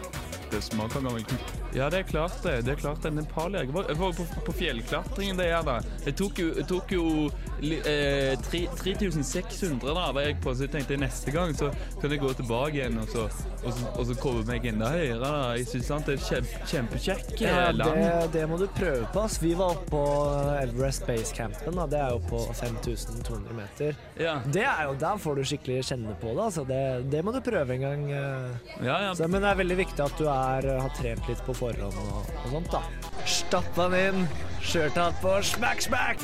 Det 0.53 0.63
smaker 0.63 1.03
gammel 1.03 1.27
kuk. 1.27 1.66
Ja, 1.77 1.91
det 1.93 1.99
er 1.99 2.07
klart 2.09 2.39
det. 2.43 2.55
Det 2.65 2.73
er 2.73 2.79
klart 2.81 3.03
det. 3.05 3.13
Nepal, 3.13 3.53
jeg 3.59 3.69
var, 3.75 3.85
jeg 3.91 3.99
var 4.01 4.15
på, 4.17 4.25
på 4.47 4.53
fjellklatringen 4.57 5.37
det 5.37 5.51
er 5.53 5.63
da. 5.67 5.75
Jeg 6.07 6.15
tok 6.17 6.39
jo, 6.41 6.47
jeg 6.57 6.65
tok 6.71 6.95
jo 6.97 7.05
eh, 7.61 8.33
3600 8.49 9.95
da, 9.95 10.07
var 10.17 10.25
jeg 10.25 10.39
på, 10.45 10.55
så 10.57 10.65
jeg 10.67 10.73
tenkte 10.73 10.97
neste 11.01 11.33
gang 11.35 11.53
så 11.57 11.69
kan 12.01 12.13
jeg 12.15 12.21
gå 12.23 12.31
tilbake 12.39 12.79
igjen 12.81 12.97
og 13.03 13.11
så, 13.13 13.27
og 13.63 13.75
så, 13.77 13.91
og 13.93 14.09
så 14.09 14.17
komme 14.23 14.45
meg 14.49 14.65
enda 14.71 14.89
høyere. 14.95 15.19
da. 15.21 15.33
Jeg 15.59 15.69
synes 15.73 15.91
sant, 15.93 16.09
det 16.09 16.17
er 16.17 16.25
kjempe, 16.31 16.63
kjempekjekk 16.73 17.35
eh, 17.37 17.45
Ja, 17.51 17.67
land. 17.77 18.01
det, 18.01 18.33
det 18.39 18.47
må 18.51 18.59
du 18.61 18.67
prøve 18.77 19.05
på. 19.13 19.27
ass. 19.27 19.37
Vi 19.45 19.53
var 19.59 19.77
oppe 19.77 19.91
på 19.93 20.03
Everest 20.63 21.07
Base 21.09 21.35
Campen. 21.37 21.77
Da. 21.77 21.87
Det 21.93 22.01
er 22.01 22.17
jo 22.17 22.23
på 22.31 22.41
5200 22.57 23.59
meter. 23.61 24.01
Ja, 24.21 24.39
Det 24.49 24.65
er 24.65 24.83
jo, 24.89 24.97
Der 25.05 25.21
får 25.21 25.37
du 25.37 25.45
skikkelig 25.53 25.83
kjenne 25.91 26.17
på 26.25 26.33
det. 26.33 26.49
Altså. 26.49 26.65
Det, 26.73 26.81
det 27.13 27.21
må 27.27 27.37
du 27.37 27.41
prøve 27.45 27.77
en 27.77 27.85
gang. 27.85 28.09
eh. 28.17 28.75
ja. 28.87 28.97
ja. 29.11 29.15
Så, 29.15 29.29
men 29.29 29.45
det 29.45 29.53
er 29.53 29.61
veldig 29.63 29.81
viktig 29.85 30.07
at 30.09 30.17
du 30.21 30.25
er, 30.33 30.71
har 30.81 30.97
trent 30.97 31.29
litt 31.29 31.45
på 31.45 31.53
forhånd 31.53 31.66
og, 31.87 31.97
og 32.45 32.51
sånt. 32.53 32.71
da. 32.73 32.83
Stappa 33.27 33.89
den 33.93 34.23
inn, 34.23 34.29
skjørtatt 34.63 35.19
på, 35.23 35.35
smack, 35.47 35.83
smack! 35.85 36.23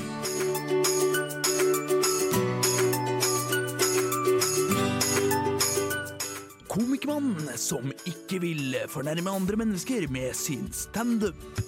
Komikermannen 6.72 7.50
som 7.60 7.90
ikke 8.08 8.40
vil 8.42 8.78
fornærme 8.88 9.34
andre 9.34 9.60
mennesker 9.60 10.08
med 10.12 10.32
sin 10.38 10.70
standup. 10.72 11.61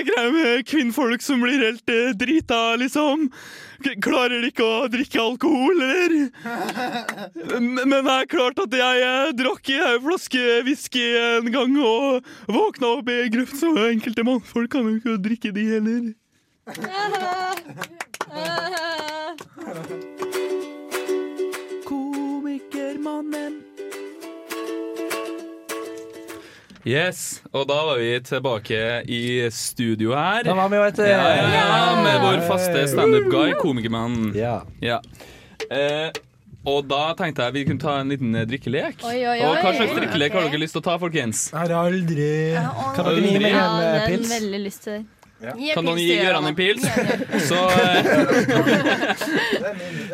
Er 0.00 0.06
greia 0.08 0.30
med 0.34 0.66
kvinnfolk 0.68 1.22
som 1.24 1.42
blir 1.44 1.58
helt 1.62 1.88
eh, 1.92 2.12
drita, 2.18 2.76
liksom? 2.80 3.28
Klarer 4.04 4.42
de 4.42 4.48
ikke 4.50 4.66
å 4.66 4.88
drikke 4.92 5.20
alkohol, 5.22 5.76
eller? 5.80 6.10
Men 7.60 7.94
det 7.94 8.16
er 8.16 8.30
klart 8.30 8.58
at 8.60 8.72
jeg 8.80 8.96
eh, 9.06 9.32
drakk 9.38 9.64
en 9.76 10.02
flaske 10.04 10.42
whisky 10.66 11.06
en 11.20 11.48
gang 11.54 11.72
og 11.80 12.04
våkna 12.50 12.86
opp 12.98 13.08
i 13.12 13.14
grøft, 13.32 13.56
så 13.60 13.68
enkelte 13.88 14.26
mannfolk 14.26 14.70
kan 14.76 14.84
jo 14.88 14.92
ikke 15.00 15.22
drikke 15.28 15.50
de 15.56 15.64
heller. 15.74 16.02
Yes, 26.88 27.42
og 27.52 27.66
da 27.68 27.76
var 27.90 27.98
vi 28.00 28.14
tilbake 28.24 28.78
i 29.04 29.20
studio 29.52 30.14
her. 30.16 30.46
Da 30.46 30.54
var 30.56 30.70
vi, 30.72 30.78
jo 30.80 30.86
etter 30.88 31.10
Ja, 31.10 31.20
ja, 31.36 31.50
ja, 31.52 31.92
med 32.00 32.24
vår 32.24 32.40
faste 32.48 32.86
standup-guy, 32.88 33.52
komikermannen. 33.60 34.32
Ja. 34.38 34.62
Ja. 34.80 35.00
Eh, 35.68 36.08
og 36.64 36.88
da 36.88 37.12
tenkte 37.16 37.44
jeg 37.46 37.56
vi 37.58 37.66
kunne 37.68 37.80
ta 37.80 37.98
en 38.00 38.12
liten 38.12 38.32
eh, 38.36 38.46
drikkelek. 38.48 39.04
Oi, 39.04 39.18
oi, 39.28 39.36
Og 39.44 39.60
hva 39.60 39.74
slags 39.76 39.92
drikkelek 39.96 40.36
har 40.36 40.48
dere 40.48 40.60
lyst 40.60 40.76
til 40.76 40.82
å 40.82 40.86
ta, 40.88 40.96
folkens? 41.00 41.46
Jeg 41.52 41.60
har 41.60 41.76
aldri 41.76 42.32
Kan 42.96 43.08
dere 43.10 43.28
gi 43.28 43.38
meg 43.44 43.54
Ja, 43.54 43.64
en 43.76 43.84
eh, 43.84 44.12
er 44.16 44.28
veldig 44.34 44.62
lyst 44.64 44.86
til 44.88 44.98
det. 44.98 45.19
En 45.40 45.56
Kan 45.72 45.86
noen 45.86 45.96
gi 45.96 46.16
Gøran 46.20 46.44
en 46.50 46.56
pils? 46.56 46.82
Så, 47.48 47.56
eh, 47.80 48.04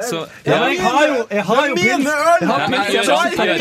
så 0.07 0.21
Ja, 0.47 0.59
men 0.61 0.71
jeg 0.71 0.83
har 0.85 1.07
jo, 1.11 1.17
jeg 1.31 1.45
har 1.49 1.67
jo 1.67 1.75
pils! 1.75 2.07
Jeg. 2.07 3.57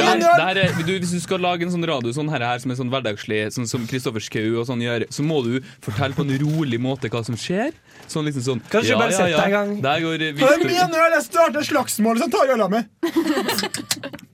Jeg 0.46 0.76
hvis 0.86 1.14
du 1.16 1.20
skal 1.24 1.42
lage 1.42 1.66
en 1.66 1.74
sånn 1.74 1.88
radio 1.90 2.14
sånn 2.16 2.30
her, 2.30 2.46
her 2.46 2.62
som 2.62 2.74
er 2.74 2.80
sånn 2.80 2.92
hverdagslig, 2.94 3.42
sånn 3.56 3.70
som 3.70 3.88
Kristoffer 3.90 4.24
Schou 4.24 4.60
og 4.62 4.68
sånn 4.70 4.84
gjør, 4.86 5.08
så 5.14 5.26
må 5.26 5.42
du 5.46 5.58
fortelle 5.84 6.14
på 6.18 6.26
en 6.28 6.36
rolig 6.44 6.80
måte 6.82 7.10
hva 7.14 7.24
som 7.26 7.38
skjer. 7.40 7.74
Sånn 8.12 8.28
liksom 8.28 8.44
sånn 8.46 8.62
Kanskje 8.70 8.98
bare 9.00 9.16
sett 9.16 9.32
deg 9.34 9.46
en 9.48 9.56
gang. 9.56 9.72
Der 9.82 10.04
går 10.04 10.26
Hva 10.38 10.52
Victor. 10.54 10.68
mener? 10.70 11.16
Jeg 11.16 11.26
starter 11.26 11.66
slagsmål, 11.66 12.22
så 12.22 12.30
tar 12.30 12.54
øla 12.54 12.70
mi! 12.70 12.84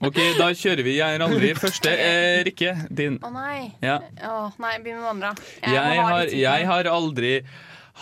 Ok, 0.02 0.16
da 0.34 0.48
kjører 0.50 0.82
vi 0.82 0.96
Jeg 0.96 1.14
er 1.14 1.22
aldri. 1.22 1.52
Første 1.54 1.90
Eh, 1.92 2.40
Rikke. 2.48 2.72
Din. 2.90 3.18
Å 3.22 3.28
nei. 3.30 3.68
Ja. 3.84 4.00
Å, 4.26 4.48
nei, 4.58 4.72
begynn 4.82 4.98
med 4.98 5.04
den 5.04 5.10
andre. 5.12 5.30
Jeg 5.62 6.00
har, 6.08 6.32
jeg 6.34 6.66
har 6.66 6.88
aldri 6.90 7.21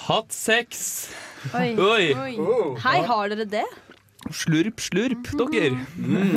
hatt 0.06 0.34
sex. 0.34 0.82
Oi. 1.54 1.70
Oi. 1.76 2.34
Hei, 2.84 2.98
har 3.08 3.32
dere 3.32 3.46
det? 3.48 3.66
Slurp, 4.36 4.82
slurp, 4.84 5.30
dere. 5.50 5.78
Mm. 5.96 6.34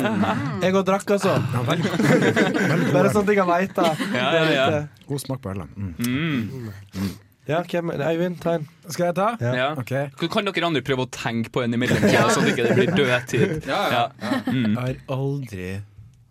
Jeg 0.63 0.75
og 0.80 0.86
drakk, 0.88 1.10
altså. 1.18 1.36
Bare 1.52 3.12
sånn 3.12 3.25
at 3.25 3.32
jeg 3.34 3.38
kan 3.42 3.50
vite. 3.52 3.90
Ja, 4.16 4.30
ja, 4.38 4.46
ja. 4.56 4.82
God 5.10 5.22
smak 5.22 5.44
på 5.44 5.52
ølet. 5.52 5.74
Mm. 5.75 6.72
Mm. 6.96 7.12
Ja, 7.50 7.60
hvem 7.68 7.92
Eivind, 7.98 8.38
ta 8.40 8.54
en. 8.56 8.70
Skal 8.88 9.10
jeg 9.10 9.18
ta? 9.18 9.28
Ja. 9.44 9.74
Okay. 9.82 10.08
Kan 10.32 10.48
dere 10.48 10.70
andre 10.70 10.84
prøve 10.86 11.04
å 11.04 11.12
tenke 11.12 11.52
på 11.52 11.66
en 11.66 11.75
imellom, 11.75 12.06
sånn 12.08 12.48
at 12.48 12.48
det 12.48 12.54
ikke 12.56 12.78
blir 12.80 12.94
dødtid? 12.96 13.58
Ja, 13.74 13.82
ja, 13.92 14.06
ja. 14.24 14.40
Mm. 14.48 14.70
Jeg 14.70 14.80
har 14.80 14.96
aldri 15.18 15.68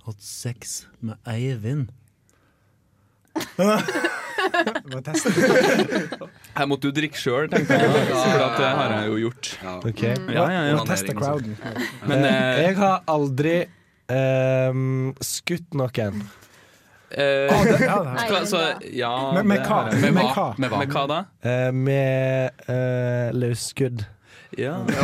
hatt 0.06 0.24
sex 0.24 0.86
med 1.04 1.20
Eivind. 1.28 1.92
Må 4.92 4.98
teste. 5.06 5.30
Jeg 6.58 6.66
måtte 6.68 6.84
jo 6.90 6.94
drikke 6.96 7.16
sjøl, 7.18 7.46
tenkte 7.52 7.72
jeg. 7.80 7.88
For 8.12 8.42
at 8.44 8.56
det 8.60 8.70
har 8.76 8.90
jeg 8.98 9.06
jo 9.08 9.14
gjort. 9.24 9.44
Ok. 9.88 10.02
Ja, 10.04 10.44
ja, 10.52 10.60
ja. 10.68 10.74
Må 10.76 10.84
teste 10.88 11.12
crowden. 11.16 11.54
Men 12.06 12.18
Eh, 12.26 12.28
eh, 12.28 12.32
jeg 12.66 12.74
har 12.76 12.96
aldri 13.08 13.54
eh, 14.12 14.72
skutt 15.24 15.72
noen. 15.78 16.22
eh, 17.10 17.48
ah, 17.52 17.62
det- 17.64 17.80
ja, 17.80 18.02
det- 18.28 18.48
så, 18.50 18.60
ja, 18.92 19.32
Med- 19.32 19.46
med 19.46 19.60
hva? 19.64 19.84
Med 19.92 20.12
hva? 20.14 20.54
Med 20.58 20.70
hva? 20.70 20.78
Med 20.84 20.88
hva 20.92 21.06
da? 21.08 21.24
Eh, 21.42 21.70
med 21.72 22.50
eh, 22.68 23.30
løsskudd. 23.32 24.04
Ja. 24.58 24.84
Jeg 24.84 24.94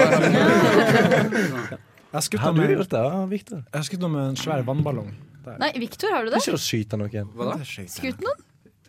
har 2.13 2.21
skutt 2.25 2.41
Har 2.41 2.53
du 2.53 2.61
med, 2.61 2.71
gjort 2.77 2.89
det, 2.93 2.99
ja, 3.05 3.25
Victor? 3.29 3.57
jeg 3.69 3.79
har 3.81 3.85
skutt 3.89 4.01
noe 4.05 4.11
med 4.13 4.23
en 4.31 4.37
svær 4.41 4.63
vannballong. 4.65 5.11
Der. 5.45 5.57
Nei, 5.61 5.71
Victor, 5.81 6.09
har 6.13 6.25
du 6.25 6.31
Det 6.33 6.41
ikke 6.43 6.57
å 6.57 6.61
skyte 6.61 6.97
noen. 7.01 7.29
Skutt 7.89 8.21
noen? 8.25 8.41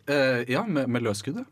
Eh, 0.10 0.44
ja, 0.50 0.66
med, 0.68 0.90
med 0.90 1.06
løsskuddet. 1.06 1.48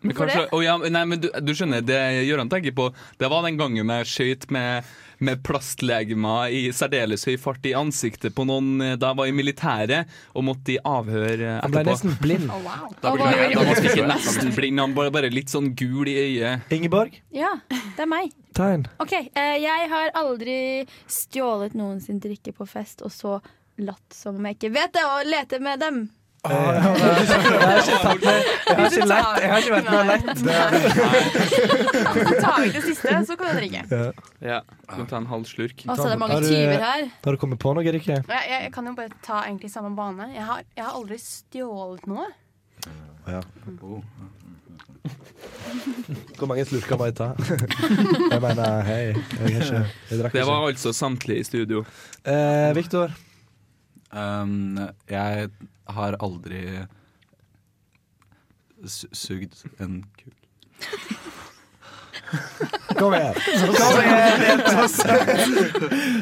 Men 0.00 0.14
kanskje, 0.16 0.48
oh 0.54 0.62
ja, 0.64 0.72
nei, 0.78 1.04
men 1.06 1.20
du, 1.22 1.28
du 1.42 1.52
skjønner, 1.54 1.84
det 1.86 1.98
Gøran 2.26 2.48
tenker 2.50 2.74
på, 2.74 2.88
det 3.20 3.28
var 3.30 3.44
den 3.46 3.58
gangen 3.60 3.92
jeg 3.94 4.08
skøyt 4.10 4.46
med, 4.54 4.86
med 5.22 5.42
plastlegemer 5.46 6.50
i 6.54 6.64
særdeles 6.74 7.22
høy 7.28 7.36
fart 7.40 7.66
i 7.68 7.74
ansiktet 7.78 8.34
på 8.34 8.46
noen 8.48 8.82
eh, 8.82 8.96
da 8.98 9.12
jeg 9.12 9.20
var 9.20 9.30
i 9.30 9.36
militæret 9.38 10.16
og 10.34 10.46
måtte 10.48 10.74
i 10.74 10.80
avhør 10.82 11.30
etterpå. 11.36 11.62
Han 11.62 11.76
ble 11.76 11.84
nesten 11.92 12.16
blind. 12.22 12.50
Oh, 12.50 12.64
wow. 12.66 12.90
Da 13.02 13.14
ble 13.14 13.22
var 13.22 13.38
jeg, 13.38 13.54
da 13.54 13.66
var 13.68 13.82
ikke 13.92 14.10
nesten 14.10 14.52
blind, 14.58 14.82
han 14.82 14.98
var 14.98 15.12
bare 15.14 15.32
litt 15.34 15.54
sånn 15.54 15.70
gul 15.78 16.10
i 16.10 16.16
øyet. 16.24 16.74
Ingeborg, 16.74 17.18
Ja, 17.34 17.54
det 17.70 18.02
er 18.06 18.10
meg. 18.10 18.34
Tegn. 18.58 18.88
OK, 18.98 19.14
eh, 19.14 19.56
jeg 19.62 19.90
har 19.94 20.10
aldri 20.18 20.58
stjålet 21.06 21.78
noen 21.78 22.02
sin 22.02 22.18
drikke 22.22 22.54
på 22.56 22.66
fest 22.66 23.06
og 23.06 23.14
så 23.14 23.38
latt 23.78 24.14
som 24.14 24.34
om 24.40 24.46
jeg 24.48 24.58
ikke 24.58 24.74
vet 24.74 24.96
det, 24.96 25.04
og 25.06 25.28
lete 25.30 25.62
med 25.62 25.78
dem. 25.78 26.06
Jeg 26.38 26.54
har 26.84 27.78
ikke 27.82 27.98
tatt 28.02 28.22
med 28.22 28.38
Jeg 28.68 28.76
har 28.78 28.84
ikke 28.86 29.06
lett. 29.10 29.38
Jeg 29.42 29.48
har 29.50 29.58
ikke 29.58 29.74
vært 29.74 29.88
med 29.90 29.98
og 29.98 30.06
lett. 30.08 30.38
Ta 32.38 32.44
tar 32.44 32.60
vi 32.62 32.68
det 32.76 32.82
siste, 32.86 33.14
så 33.26 33.36
kan 33.36 33.44
du 33.50 33.58
drikke. 33.58 33.82
Ja, 34.44 34.60
Du 34.86 34.94
kan 34.94 35.06
ta 35.10 35.16
en 35.18 35.26
halv 35.32 35.44
slurk? 35.50 35.82
Og 35.88 35.96
så 35.98 36.06
er 36.06 36.14
det 36.14 36.20
mange 36.22 36.40
tyver 36.46 36.84
her. 36.84 37.08
Har 37.24 37.32
du 37.34 37.40
kommet 37.42 37.58
på 37.62 37.74
noe, 37.74 37.82
Rikke? 37.98 38.20
Jeg, 38.22 38.24
jeg, 38.30 38.62
jeg 38.68 38.72
kan 38.74 38.86
jo 38.86 38.94
bare 38.98 39.10
ta 39.24 39.42
egentlig 39.48 39.70
samme 39.74 39.90
bane. 39.98 40.30
Jeg 40.34 40.46
har, 40.46 40.62
jeg 40.76 40.84
har 40.86 40.94
aldri 40.98 41.18
stjålet 41.22 42.06
noe. 42.10 42.28
Ja. 43.28 43.42
Oh. 43.82 44.02
Hvor 46.38 46.46
mange 46.48 46.64
slurker 46.68 46.98
må 47.00 47.08
jeg 47.08 47.16
ta? 47.18 47.32
Jeg 48.32 48.40
mener, 48.44 48.82
hei. 48.86 49.00
Jeg, 49.10 49.52
ikke, 49.54 49.80
jeg 50.10 50.20
drakk 50.20 50.36
Det 50.36 50.44
var 50.48 50.66
altså 50.68 50.92
samtlige 50.96 51.42
i 51.42 51.46
studio. 51.46 51.82
Eh, 52.24 52.70
Victor. 52.76 53.12
Um, 54.12 54.78
jeg 55.10 55.50
har 55.88 56.16
aldri 56.20 56.62
su 58.86 59.08
sugd 59.12 59.54
en 59.82 60.04
kuk. 60.18 60.34
Kom 62.98 63.14
igjen. 63.16 63.34
Kom 63.34 64.00
igjen, 64.02 64.60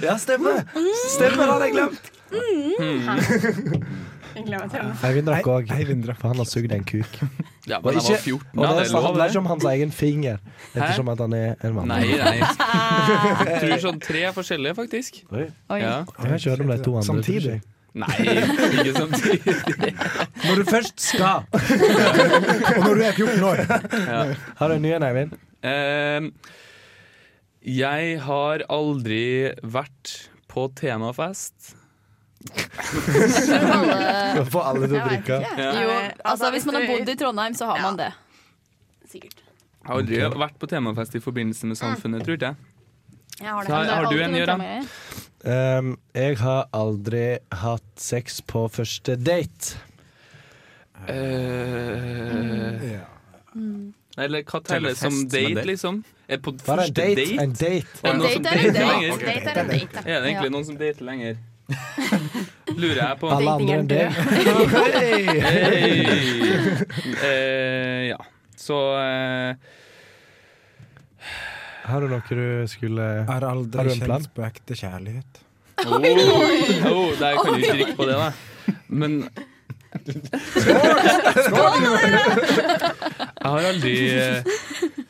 Ja, 0.07 0.15
stemmer. 0.23 0.63
Stemmer, 1.11 1.47
hadde 1.53 1.65
jeg 1.67 1.75
glemt. 1.77 2.13
Eivind 4.37 5.29
rakk 5.31 5.47
òg, 5.49 5.71
for 6.21 6.29
han 6.29 6.41
har 6.43 6.49
sugd 6.49 6.73
en 6.77 6.85
kuk. 6.87 7.21
Ja, 7.67 7.79
Og 7.81 7.89
men 7.89 7.97
han 7.99 8.05
var 8.05 8.21
14, 8.21 8.59
Og 8.59 8.63
det 8.63 8.75
det 8.77 8.87
er 8.87 9.03
handler 9.07 9.25
ikke 9.33 9.39
om 9.41 9.47
hans 9.51 9.65
egen 9.73 9.93
finger, 9.93 10.37
ettersom 10.75 11.09
at 11.09 11.19
han 11.25 11.33
er 11.35 11.55
en 11.65 11.75
mann. 11.75 11.89
Nei, 11.89 12.05
nei. 12.21 12.37
Jeg 13.49 13.61
tror 13.65 13.79
sånn 13.89 14.01
tre 14.05 14.27
forskjellige, 14.37 14.75
faktisk. 14.79 15.23
Oi. 15.33 15.47
Oi. 15.73 15.81
Ja. 15.81 16.05
Jeg 16.05 16.29
har 16.31 16.37
ikke 16.39 16.51
hørt 16.55 16.61
om 16.67 16.71
de 16.75 16.79
to 16.85 16.93
andre. 17.01 17.09
Samtidig. 17.11 17.57
Nei, 17.97 18.17
ikke 18.77 18.93
samtidig. 18.93 19.93
Når 20.47 20.61
du 20.61 20.65
først 20.69 21.01
skal. 21.01 21.47
Og 22.77 22.83
når 22.85 22.95
du 22.95 23.03
er 23.07 23.17
14 23.17 23.45
år. 23.49 23.63
Ja. 23.97 24.21
Har 24.59 24.69
du 24.69 24.75
en 24.77 24.85
ny 24.85 24.93
en, 24.93 25.07
Eivind? 25.07 25.33
Uh, 25.65 26.29
jeg 27.67 28.21
har 28.23 28.63
aldri 28.71 29.25
vært 29.65 30.13
på 30.53 30.69
temafest. 30.77 31.73
Få 34.53 34.61
alle 34.61 34.87
til 34.87 35.01
å 35.01 35.07
drikke. 35.09 35.41
jo, 35.41 35.97
altså, 36.21 36.53
hvis 36.55 36.69
man 36.69 36.79
har 36.79 36.87
bodd 36.93 37.11
i 37.11 37.17
Trondheim, 37.19 37.57
så 37.59 37.73
har 37.73 37.83
man 37.83 37.99
det. 37.99 38.13
Sikkert. 39.09 39.41
Jeg 39.41 39.89
har 39.89 40.03
aldri 40.03 40.21
vært 40.45 40.61
på 40.61 40.69
temafest 40.71 41.17
i 41.17 41.23
forbindelse 41.25 41.73
med 41.73 41.81
Samfunnet, 41.81 42.27
tror 42.29 42.37
jeg. 42.37 42.55
Jeg 43.41 43.51
har 43.51 43.65
det. 43.65 43.69
Så 43.69 43.73
har, 43.73 43.81
Men 43.81 43.89
det 43.89 43.97
har 43.97 44.05
du 44.13 44.23
en, 44.23 44.39
temaer. 44.53 45.26
Um, 45.47 45.93
jeg 46.15 46.39
har 46.41 46.65
aldri 46.75 47.39
hatt 47.55 47.83
sex 48.03 48.41
på 48.43 48.65
første 48.75 49.15
date. 49.23 49.77
Eh, 51.07 52.93
Ja. 52.93 53.05
eller 54.19 54.43
hva 54.43 54.61
Teller 54.65 54.95
som 54.99 55.13
en 55.13 55.29
date, 55.29 55.55
date? 55.55 55.67
liksom? 55.67 56.05
Er 56.29 56.39
på 56.39 56.51
Bare 56.67 56.87
en 56.89 56.95
første 56.95 56.95
date. 56.95 57.15
date? 57.15 57.43
En 57.43 57.53
date. 57.53 57.87
Er 58.03 58.11
En 58.11 58.19
date. 58.19 58.43
date 58.43 58.57
er 58.57 58.67
en 58.67 58.75
date. 58.75 59.13
Okay. 59.15 59.27
Date 59.27 59.49
er 59.51 59.61
en 59.61 59.69
date. 59.69 59.93
da. 59.93 60.01
Er 60.01 60.21
det 60.21 60.29
egentlig 60.33 60.51
noen 60.51 60.65
som 60.67 60.77
dater 60.77 61.05
lenger? 61.05 61.37
Lurer 62.81 63.01
jeg 63.09 63.17
på. 63.21 63.29
Alle 63.31 63.51
andre 63.51 63.73
er 63.75 63.79
enn 63.79 63.89
det. 63.89 64.07
Hey. 65.77 66.07
Eh, 67.23 68.09
ja. 68.09 68.17
Så 68.57 68.79
eh, 68.99 69.55
Har 71.87 72.03
du 72.03 72.09
noe 72.11 72.23
du 72.27 72.67
skulle 72.71 73.05
Jeg 73.23 73.27
aldri 73.29 73.79
Har 73.79 73.85
du 73.87 73.93
en 73.95 74.01
plan? 74.05 74.23
kjent 74.23 74.33
på 74.35 74.43
ekte 74.47 74.75
kjærlighet. 74.79 75.43
oh, 75.87 75.93
oh, 76.91 77.11
Der 77.21 77.37
kan 77.39 77.53
du 77.53 77.59
ikke 77.61 77.77
drikke 77.77 77.97
på 77.99 78.07
det, 78.09 78.17
da. 78.17 78.33
Men 78.89 79.13
Jeg 82.37 83.51
har 83.53 83.67
aldri 83.71 83.93
eh, 84.13 84.49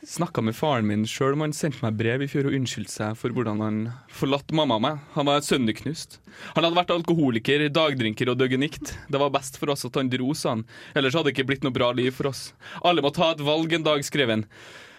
snakka 0.06 0.42
med 0.45 0.54
faren 0.56 0.87
min 0.88 1.06
sjøl 1.09 1.35
om 1.37 1.42
han 1.47 1.54
sendte 1.56 1.83
meg 1.85 1.97
brev 1.99 2.23
i 2.23 2.28
fjor 2.30 2.49
og 2.50 2.56
unnskyldte 2.59 2.92
seg 2.95 3.16
for 3.18 3.35
hvordan 3.35 3.62
han 3.64 3.80
forlatt 4.14 4.52
mamma 4.54 4.78
og 4.78 4.85
meg. 4.85 5.00
Han 5.16 5.26
var 5.30 5.42
sønderknust. 5.47 6.18
Han 6.54 6.66
hadde 6.66 6.78
vært 6.78 6.92
alkoholiker, 6.95 7.66
dagdrinker 7.73 8.30
og 8.33 8.38
døgenikt. 8.40 8.95
Det 9.11 9.18
var 9.23 9.33
best 9.35 9.59
for 9.61 9.73
oss 9.75 9.87
at 9.88 9.99
han 9.99 10.11
dro, 10.12 10.30
sa 10.38 10.54
han. 10.56 10.66
Ellers 10.95 11.16
hadde 11.16 11.30
det 11.30 11.37
ikke 11.37 11.49
blitt 11.50 11.66
noe 11.66 11.75
bra 11.75 11.90
liv 11.97 12.12
for 12.16 12.30
oss. 12.30 12.50
Alle 12.87 13.02
må 13.04 13.11
ta 13.16 13.33
et 13.35 13.42
valg 13.47 13.73
en 13.78 13.87
dag, 13.87 14.04
skrev 14.06 14.28
han. 14.37 14.47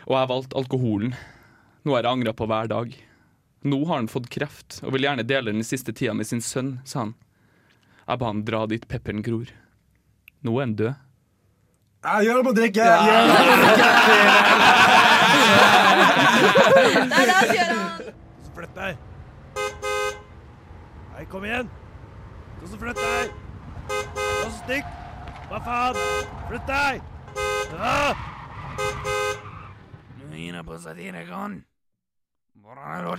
Og 0.08 0.16
jeg 0.20 0.32
valgte 0.34 0.60
alkoholen. 0.60 1.16
Noe 1.86 2.00
jeg 2.00 2.10
angra 2.10 2.34
på 2.34 2.48
hver 2.50 2.70
dag. 2.72 2.94
Nå 3.68 3.80
har 3.90 4.00
han 4.00 4.10
fått 4.12 4.30
kreft 4.34 4.80
og 4.84 4.94
vil 4.96 5.06
gjerne 5.08 5.26
dele 5.28 5.54
den 5.54 5.66
siste 5.66 5.94
tida 5.94 6.14
med 6.16 6.28
sin 6.30 6.42
sønn, 6.42 6.78
sa 6.88 7.06
han. 7.06 7.14
Jeg 8.08 8.22
ba 8.22 8.30
han 8.30 8.46
dra 8.48 8.64
dit 8.72 8.86
pepperen 8.88 9.24
gror. 9.26 9.50
Nå 10.46 10.54
er 10.58 10.64
han 10.68 10.76
død. 10.80 10.94
Jeg 12.08 12.28
gjør 12.28 12.38
det 12.38 12.44
på 12.46 12.52
å 12.54 12.56
drikke! 12.56 12.86
Gjør 13.08 13.26
det 13.28 13.34
på 13.34 13.44
å 13.44 13.58
drikke! 13.64 13.90
Der, 17.12 17.26
der, 17.32 17.52
Gøran! 17.58 18.14
Flytt 18.56 18.78
deg! 18.78 18.94
Nei, 21.18 21.26
kom 21.34 21.44
igjen! 21.50 21.68
Kom 22.62 22.72
så 22.72 22.80
flytt 22.86 23.02
deg! 23.02 23.36
Kom 23.90 24.40
så 24.46 24.56
stikk! 24.62 24.96
Hva 25.50 25.62
faen? 25.66 26.02
Flytt 26.48 26.72
deg! 26.72 27.06
Ah! 27.78 28.37
Nå 30.58 30.64
på 30.66 30.78
Satirikon. 30.82 31.60
Hvordan 32.58 32.86
er 32.90 33.04
det? 33.06 33.18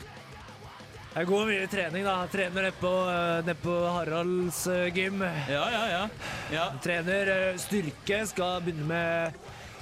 Jeg 1.15 1.27
går 1.29 1.45
mye 1.47 1.61
i 1.63 1.69
trening, 1.71 2.07
da. 2.07 2.17
Trener 2.33 2.67
nede 2.67 2.73
på, 2.81 2.91
eh, 3.13 3.55
på 3.63 3.77
Haralds 3.95 4.67
eh, 4.67 4.89
gym. 4.95 5.23
Ja, 5.23 5.63
ja, 5.71 5.85
ja. 5.93 6.03
ja. 6.51 6.67
Trener 6.83 7.31
eh, 7.37 7.61
styrke. 7.63 8.25
Skal 8.27 8.65
begynne 8.67 8.89
med 8.91 9.39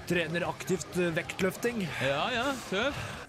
trener 0.06 0.44
aktivt 0.50 1.00
vektløfting. 1.16 1.86
Ja, 2.04 2.26
ja, 2.34 2.50
tøff. 2.68 3.25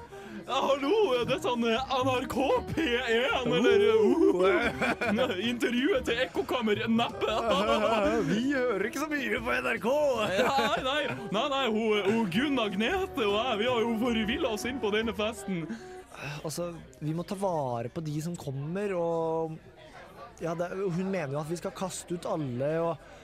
Ja, 0.48 0.62
hallo, 0.64 0.92
er 1.12 1.26
det 1.28 1.42
sånn 1.44 1.64
eh, 1.68 1.90
NRK 1.92 2.36
P1, 2.70 3.50
eller 3.52 3.82
uh, 4.00 5.34
intervjuet 5.44 6.06
til 6.08 6.22
Ekkokammer 6.24 6.80
Neppe? 6.88 7.34
Vi 8.30 8.54
hører 8.54 8.86
ikke 8.88 9.02
så 9.02 9.10
mye 9.12 9.42
på 9.44 9.58
NRK. 9.66 9.88
Nei, 10.22 10.38
nei, 10.86 11.02
nei, 11.36 11.44
nei, 11.52 11.66
hun, 11.76 12.08
hun 12.08 12.32
Gunn 12.32 12.64
Agnete 12.64 13.28
og 13.28 13.36
jeg, 13.36 13.60
vi 13.60 13.68
har 13.68 13.84
jo 13.84 13.92
forvilla 14.06 14.54
oss 14.56 14.64
inn 14.72 14.80
på 14.80 14.94
denne 14.96 15.18
festen. 15.18 15.66
Altså, 16.48 16.70
vi 17.04 17.12
må 17.18 17.28
ta 17.28 17.36
vare 17.36 17.92
på 17.92 18.06
de 18.08 18.16
som 18.24 18.40
kommer, 18.40 18.96
og 18.96 19.60
ja, 20.40 20.56
det, 20.56 20.72
Hun 20.80 21.12
mener 21.12 21.36
jo 21.36 21.44
at 21.44 21.52
vi 21.52 21.60
skal 21.60 21.76
kaste 21.76 22.16
ut 22.16 22.32
alle, 22.38 22.72
og 22.88 23.17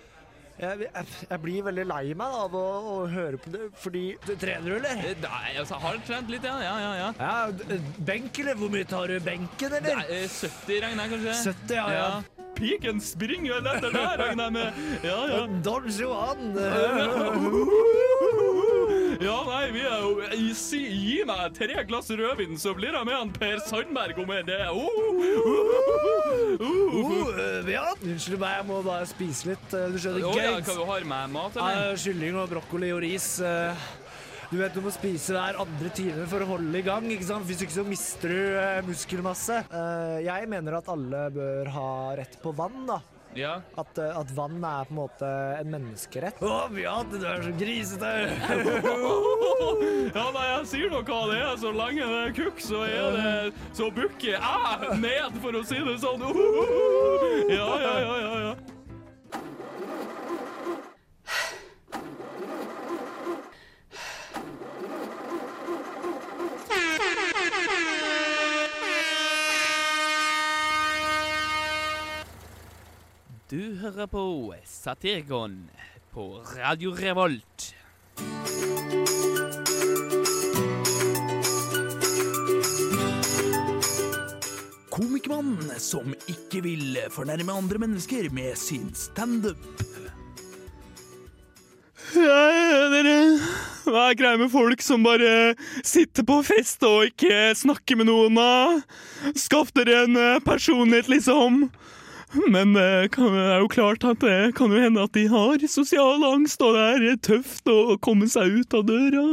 jeg, 0.60 0.86
jeg, 0.86 1.06
jeg 1.30 1.40
blir 1.42 1.64
veldig 1.66 1.86
lei 1.90 2.04
meg 2.18 2.36
av 2.44 2.54
å, 2.58 2.64
å 2.94 2.96
høre 3.10 3.40
på 3.42 3.54
det, 3.54 3.64
fordi 3.82 4.04
du 4.26 4.34
Trener 4.40 4.68
du, 4.70 4.76
eller? 4.78 5.02
Eh, 5.02 5.16
Nei, 5.24 5.56
altså, 5.62 5.80
har 5.82 5.98
trent 6.08 6.30
litt, 6.32 6.46
ja. 6.46 6.56
Ja, 6.64 6.76
ja, 6.84 6.92
ja. 7.00 7.10
Ja, 7.18 7.36
benk, 8.06 8.38
eller? 8.44 8.56
Hvor 8.60 8.70
mye 8.74 8.88
tar 8.90 9.10
du 9.10 9.18
benken, 9.24 9.78
eller? 9.80 10.04
Nei, 10.04 10.22
eh, 10.24 10.30
70 10.30 10.84
regner 10.86 11.02
jeg 11.04 11.12
kanskje. 11.16 11.34
70, 11.54 11.76
ja, 11.80 11.88
ja. 11.98 12.10
Piken 12.54 13.00
springer 13.02 13.58
vel 13.58 13.68
etter 13.72 13.96
der, 13.96 14.14
regner 14.22 14.44
jeg 14.46 14.54
med. 14.60 14.70
Ja, 15.10 15.20
ja. 15.32 15.42
Don 15.66 15.90
Juan. 15.90 16.42
Ja, 19.24 19.38
nei, 19.48 19.70
vi 19.72 19.82
er 19.88 20.02
jo 20.04 20.54
si, 20.58 20.82
Gi 20.92 21.22
meg 21.28 21.54
tre 21.56 21.84
glass 21.88 22.10
rødvin, 22.12 22.58
så 22.60 22.74
blir 22.76 22.92
jeg 22.98 23.08
med 23.08 23.16
han 23.16 23.32
Per 23.36 23.62
Sandberg 23.70 24.20
om 24.24 24.32
en 24.36 24.46
det. 24.50 24.60
Oh, 24.68 24.84
oh, 24.84 25.24
oh, 25.48 26.64
Oh, 26.64 27.70
ja. 27.72 27.86
Unnskyld 28.04 28.40
meg, 28.42 28.58
jeg 28.60 28.68
må 28.68 28.82
bare 28.86 29.08
spise 29.10 29.52
litt. 29.54 29.74
øh, 29.74 29.88
Du 29.94 30.00
skjønner, 30.02 30.28
Gates. 30.28 30.44
ja. 30.44 30.60
Hva 30.68 30.76
du 30.78 30.86
har 30.92 31.06
med 31.14 31.34
mat, 31.34 31.56
eller? 31.58 31.96
Kylling 32.04 32.38
og 32.44 32.50
brokkoli 32.52 32.92
og 32.96 33.02
ris. 33.06 33.30
øh. 33.42 33.86
Du 34.54 34.60
vet 34.60 34.76
du 34.76 34.84
må 34.86 34.92
spise 34.94 35.34
hver 35.34 35.56
andre 35.64 35.90
time 35.98 36.28
for 36.30 36.44
å 36.46 36.50
holde 36.52 36.78
i 36.78 36.84
gang. 36.86 37.08
ikke 37.10 37.26
sant? 37.26 37.48
Hvis 37.50 37.64
ikke 37.66 37.74
så 37.80 37.86
mister 37.88 38.30
du 38.30 38.42
øh, 38.60 38.84
muskelmasse. 38.86 39.64
Eh, 39.72 40.20
jeg 40.28 40.50
mener 40.52 40.78
at 40.78 40.92
alle 40.94 41.24
bør 41.34 41.72
ha 41.74 41.88
rett 42.20 42.38
på 42.44 42.54
vann. 42.60 42.84
da. 42.92 43.00
Ja. 43.38 43.56
At, 43.80 43.98
øh, 43.98 44.20
at 44.20 44.34
vann 44.38 44.60
er 44.64 44.88
på 44.90 44.94
en 44.94 45.00
måte 45.00 45.30
en 45.60 45.72
menneskerett. 45.74 46.42
Å, 46.44 46.68
Beate, 46.74 47.22
du 47.22 47.28
er 47.30 47.46
så 47.48 47.56
grisete! 47.60 48.14
Ja, 50.14 50.28
nei, 50.36 50.44
jeg 50.46 50.66
sier 50.70 50.92
nå 50.92 51.00
hva 51.08 51.20
det 51.32 51.40
er. 51.40 51.54
Så 51.58 51.72
lenge 51.74 52.06
det 52.06 52.20
er 52.20 52.34
kukk, 52.38 52.60
så 52.62 52.84
er 52.86 53.16
det 53.16 53.54
Så 53.74 53.88
bukker 53.96 54.36
jeg 54.36 55.00
ned, 55.02 55.40
for 55.42 55.58
å 55.58 55.64
si 55.66 55.80
det 55.82 55.98
sånn. 56.04 56.22
Ja, 57.58 57.70
ja, 57.82 57.96
ja, 58.04 58.16
ja, 58.22 58.34
ja. 58.44 58.73
Du 73.54 73.76
hører 73.78 74.08
på 74.10 74.22
Satirgon 74.66 75.68
på 76.10 76.24
Radio 76.56 76.90
Revolt. 76.98 77.68
Komikermannen 84.90 85.70
som 85.78 86.16
ikke 86.26 86.64
vil 86.66 86.98
fornærme 87.14 87.54
andre 87.54 87.84
mennesker 87.86 88.32
med 88.34 88.58
sin 88.58 88.90
standup. 88.98 89.62
Ja, 92.18 92.90
dere 92.90 93.16
Hva 93.86 94.10
er 94.10 94.18
greia 94.18 94.42
med 94.42 94.50
folk 94.50 94.82
som 94.82 95.06
bare 95.06 95.54
sitter 95.86 96.26
på 96.26 96.42
fest 96.50 96.82
og 96.90 97.12
ikke 97.12 97.54
snakker 97.62 98.02
med 98.02 98.10
noen? 98.10 98.34
da? 98.34 99.34
Skaff 99.38 99.70
dere 99.78 100.08
en 100.08 100.18
eh, 100.18 100.42
personlighet, 100.42 101.20
liksom. 101.20 101.68
Men 102.34 102.76
eh, 102.76 103.06
det 103.06 103.42
er 103.54 103.60
jo 103.62 103.68
klart 103.70 104.04
at 104.04 104.22
det 104.24 104.56
kan 104.58 104.72
jo 104.74 104.82
hende 104.82 105.04
at 105.06 105.14
de 105.14 105.28
har 105.30 105.62
sosial 105.70 106.24
angst, 106.26 106.62
og 106.66 106.74
det 106.74 107.12
er 107.12 107.18
tøft 107.22 107.70
å 107.70 107.98
komme 108.02 108.26
seg 108.30 108.50
ut 108.58 108.74
av 108.74 108.88
døra. 108.90 109.26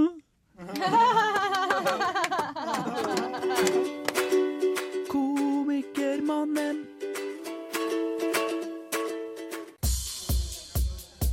Komikermannen. 5.09 6.85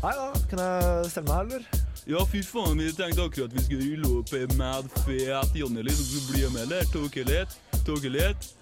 Hei, 0.05 0.13
da. 0.15 0.31
Kan 0.47 0.63
jeg 0.63 1.11
stemme 1.11 1.35
her, 1.35 1.43
eller? 1.49 1.67
Ja, 2.07 2.23
fy 2.31 2.39
faen, 2.47 2.79
vi 2.79 2.93
tenkte 2.95 3.25
akkurat 3.27 3.51
vi 3.51 3.65
skulle 3.65 3.89
rulle 3.89 4.21
opp 4.21 4.31
ei 4.37 4.45
mad 4.55 4.87
fet 5.03 5.57
Jonny, 5.59 5.83
liksom. 5.83 6.07
Du 6.07 6.31
blir 6.31 6.53
med, 6.53 6.63
eller? 6.69 6.87
Tok 6.93 7.19
litt? 7.27 8.56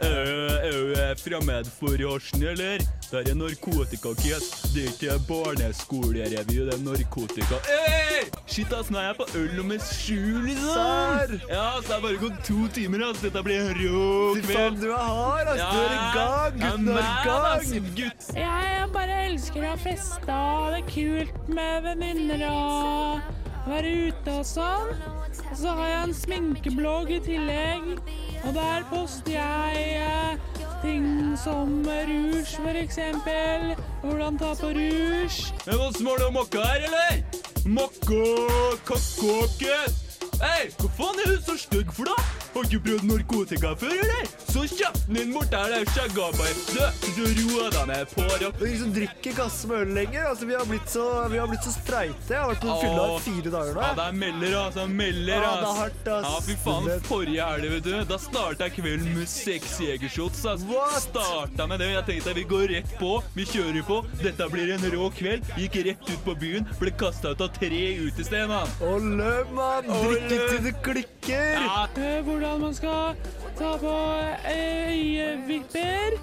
Er 0.00 0.70
du 0.70 1.22
fremmed 1.22 1.66
for 1.78 1.96
hasjen, 1.98 2.42
eller? 2.52 2.78
Det 3.08 3.22
er 3.30 3.34
narkotikakis. 3.34 4.48
Det 4.74 4.84
er 4.84 4.90
ikke 4.92 5.16
barneskolerevy, 5.28 6.58
det 6.68 6.74
er 6.76 6.82
narkotika. 6.84 7.58
Hey! 7.66 8.28
Shit, 8.48 8.72
ass, 8.72 8.90
nå 8.92 8.98
er 9.00 9.08
jeg 9.10 9.16
på 9.18 9.26
øl 9.40 9.48
nummer 9.56 9.80
sju, 9.84 10.20
liksom. 10.44 11.34
Ja, 11.50 11.64
så 11.80 11.86
det 11.86 11.94
har 11.96 12.02
bare 12.04 12.20
gått 12.22 12.38
to 12.46 12.66
timer, 12.76 13.04
ass. 13.08 13.22
Dette 13.24 13.42
blir 13.46 13.58
en 13.64 13.74
rå 13.80 14.04
Fy 14.36 14.44
kveld. 14.44 14.54
faen, 14.58 14.78
du 14.82 14.88
er 14.92 15.08
hard, 15.08 15.50
ass. 15.54 15.64
Du 15.64 15.80
er 15.80 15.96
i 15.96 16.00
gang. 16.18 16.62
Ja, 16.62 16.70
Gutten 16.70 16.88
er 16.88 17.00
i 17.00 17.26
gang. 17.26 17.90
gutt. 17.98 18.30
Jeg 18.38 18.88
bare 18.94 19.18
elsker 19.28 19.68
å 19.72 19.74
feste, 19.82 20.38
og 20.38 20.72
det 20.76 20.80
er 20.84 20.88
kult 20.94 21.48
med 21.58 21.82
venninner 21.88 22.46
og 22.52 23.47
være 23.68 23.92
ute 24.08 24.34
og 24.40 24.46
sånn. 24.46 24.92
Og 25.50 25.56
så 25.56 25.74
har 25.78 25.90
jeg 25.90 26.00
en 26.06 26.14
sminkeblogg 26.16 27.12
i 27.14 27.20
tillegg, 27.24 27.86
og 28.44 28.54
der 28.56 28.86
poster 28.90 29.36
jeg 29.36 29.84
eh, 30.02 30.64
ting 30.82 31.36
som 31.40 31.78
rouge, 31.84 32.56
for 32.56 32.80
eksempel. 32.82 33.72
Hvordan 34.02 34.38
ta 34.40 34.54
på 34.58 34.72
rouge. 34.76 35.52
Er 35.66 35.72
det 35.72 35.78
noen 35.78 35.96
små 36.00 36.18
og 36.26 36.34
mokka 36.40 36.64
her, 36.64 36.88
eller? 36.88 37.22
Mokka, 37.68 38.24
kakåket. 38.88 40.04
Hei, 40.38 40.68
hva 40.78 40.92
faen 40.94 41.24
er 41.24 41.32
hun 41.34 41.42
så 41.42 41.58
stygg 41.58 41.90
for, 41.92 42.08
da? 42.12 42.37
Har 42.54 42.64
du 42.72 42.78
prøvd 42.80 43.04
narkotika 43.06 43.74
før, 43.78 43.92
eller? 44.02 44.28
Så 44.48 44.62
kjeften 44.70 45.14
din 45.18 45.32
bort 45.34 45.50
der, 45.52 45.68
det 45.70 45.80
er 45.84 45.90
skjeggaper. 45.94 46.54
Du, 46.72 46.80
så 47.14 47.26
ro 47.38 47.66
deg 47.74 47.86
ned 47.90 48.12
på 48.14 48.24
Vi 48.58 48.70
liksom 48.72 48.90
er 48.90 48.94
drikker 48.96 49.36
kasse 49.36 49.68
med 49.70 49.82
øl 49.84 49.92
lenger. 49.98 50.24
Altså, 50.30 50.48
vi 50.48 50.56
har 50.56 50.64
blitt 50.70 50.88
så, 50.90 51.04
vi 51.32 51.38
har 51.42 51.50
blitt 51.50 51.66
så 51.68 51.72
streite. 51.76 52.32
Jeg 52.32 52.40
har 52.40 52.48
vært 52.52 52.64
på 52.64 52.78
fylla 52.82 53.04
i 53.08 53.18
fire 53.26 53.52
dager 53.54 53.76
nå. 53.76 53.84
Ja, 53.84 53.92
det 53.98 54.06
er 54.08 54.16
melder, 54.22 54.56
altså. 54.62 54.86
Melder, 54.88 55.34
Ja, 55.44 55.50
ass. 55.52 55.60
det 55.60 55.68
er 55.68 55.80
hardt, 55.82 56.10
ass. 56.16 56.28
Ja, 56.28 56.40
fy 56.48 56.56
faen. 56.64 57.04
Forrige 57.08 57.48
helg, 57.52 57.70
vet 57.76 57.86
du. 57.88 57.92
Da 58.12 58.18
starta 58.22 58.68
jeg 58.68 58.76
kvelden 58.78 59.12
med 59.18 59.28
seks 59.30 59.76
jegershots, 59.84 60.42
ass. 60.54 60.66
Starta 61.04 61.68
med 61.70 61.84
det. 61.84 61.90
Jeg 61.92 62.06
tenkte 62.10 62.34
vi 62.40 62.46
går 62.54 62.66
rett 62.74 62.96
på. 62.98 63.12
Vi 63.36 63.46
kjører 63.52 63.86
på. 63.86 64.00
Dette 64.24 64.48
blir 64.52 64.74
en 64.74 64.88
rå 64.96 65.10
kveld. 65.18 65.46
Gikk 65.60 65.78
rett 65.86 66.10
ut 66.10 66.24
på 66.26 66.34
byen. 66.40 66.66
Ble 66.80 66.94
kasta 66.98 67.36
ut 67.36 67.44
av 67.44 67.52
tre 67.60 67.84
utesteder, 68.02 68.48
mann. 68.50 69.14
løp, 69.20 69.52
mann. 69.54 69.88
Drikke 70.08 70.40
til 70.48 70.64
det 70.66 70.74
klikker. 70.82 71.54
Ja, 71.58 71.86
Hvordan 72.38 72.60
man 72.60 72.74
skal 72.74 73.16
ta 73.58 73.76
på 73.82 73.94
øyevipper. 74.46 76.18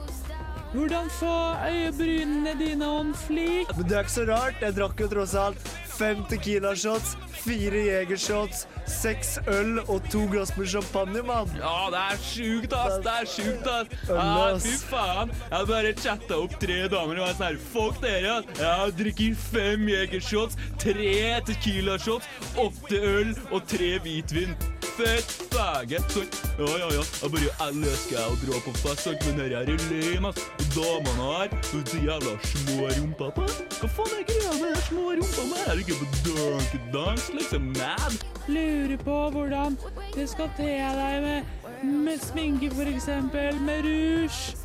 Hvordan 0.73 1.09
få 1.09 1.31
øyebrynene 1.67 2.53
dine 2.59 2.87
on 2.87 3.15
flik. 3.15 3.67
Men 3.77 3.89
det 3.89 3.97
er 3.97 4.05
ikke 4.05 4.11
så 4.11 4.23
rart. 4.29 4.61
Jeg 4.61 4.75
drakk 4.77 5.01
jo 5.03 5.07
tross 5.11 5.33
alt 5.35 5.67
fem 5.97 6.21
Tequila-shots, 6.29 7.17
fire 7.43 7.81
Jeger-shots, 7.87 8.65
seks 8.87 9.37
øl 9.47 9.79
og 9.87 10.07
to 10.11 10.23
glass 10.31 10.55
med 10.57 10.67
champagne, 10.67 11.23
mann. 11.23 11.51
Ja, 11.59 11.87
det 11.91 12.01
er 12.03 12.21
sjukt, 12.23 12.75
ass. 12.75 12.97
Det 13.03 13.15
er 13.21 13.29
sjukt, 13.31 13.67
ass. 13.67 14.07
Ja, 14.09 14.57
fy 14.59 14.75
faen. 14.89 15.33
Jeg 15.51 15.69
bare 15.71 15.95
chatta 15.99 16.39
opp 16.43 16.55
tre 16.59 16.79
damer 16.91 17.19
og 17.19 17.27
var 17.27 17.35
sånn 17.39 17.47
her 17.47 17.59
Fuck 17.71 17.99
dere, 18.03 18.37
ass. 18.37 18.63
Jeg 18.63 18.95
drikker 19.01 19.41
fem 19.49 19.87
jegershots, 19.91 20.59
tre 20.79 21.17
tequila-shots, 21.51 22.31
åtte 22.67 23.03
øl 23.15 23.35
og 23.51 23.67
tre 23.71 23.97
hvitvin. 24.03 24.55
Fett 24.95 25.31
faggot. 25.51 26.11
sant? 26.11 26.37
Ja, 26.59 26.69
ja, 26.77 26.89
ja. 26.93 27.03
Jeg 27.21 27.31
bare 27.33 27.49
elsker 27.67 28.21
å 28.21 28.35
dra 28.43 28.59
på 28.65 28.73
fest, 28.79 29.03
sånn, 29.05 29.17
men 29.25 29.41
her 29.43 29.55
er 29.59 29.71
lame, 29.71 30.31
ass. 30.31 30.45
Damene 30.75 31.27
her, 31.31 31.55
så 31.67 31.81
jævla 32.03 32.35
små 32.51 32.89
rumpa 32.93 33.31
på. 33.35 33.47
Hva 33.79 33.89
faen 33.97 34.15
er 34.19 34.25
greia 34.29 34.53
med 34.61 34.75
de 34.75 34.85
små 34.89 35.07
rumpa? 35.17 35.47
Er 35.65 35.73
det 35.73 35.85
ikke 35.85 35.99
på 36.01 36.07
dunkedans, 36.27 37.27
liksom? 37.35 37.71
Mad? 37.79 38.19
Lurer 38.47 38.97
på 39.01 39.17
hvordan 39.35 39.79
du 40.13 40.23
skal 40.29 40.53
te 40.59 40.71
deg 40.99 41.25
med, 41.25 41.51
med 41.83 42.23
sminke, 42.29 42.71
for 42.75 42.93
eksempel. 42.93 43.59
Med 43.65 43.83
rouge. 43.89 44.55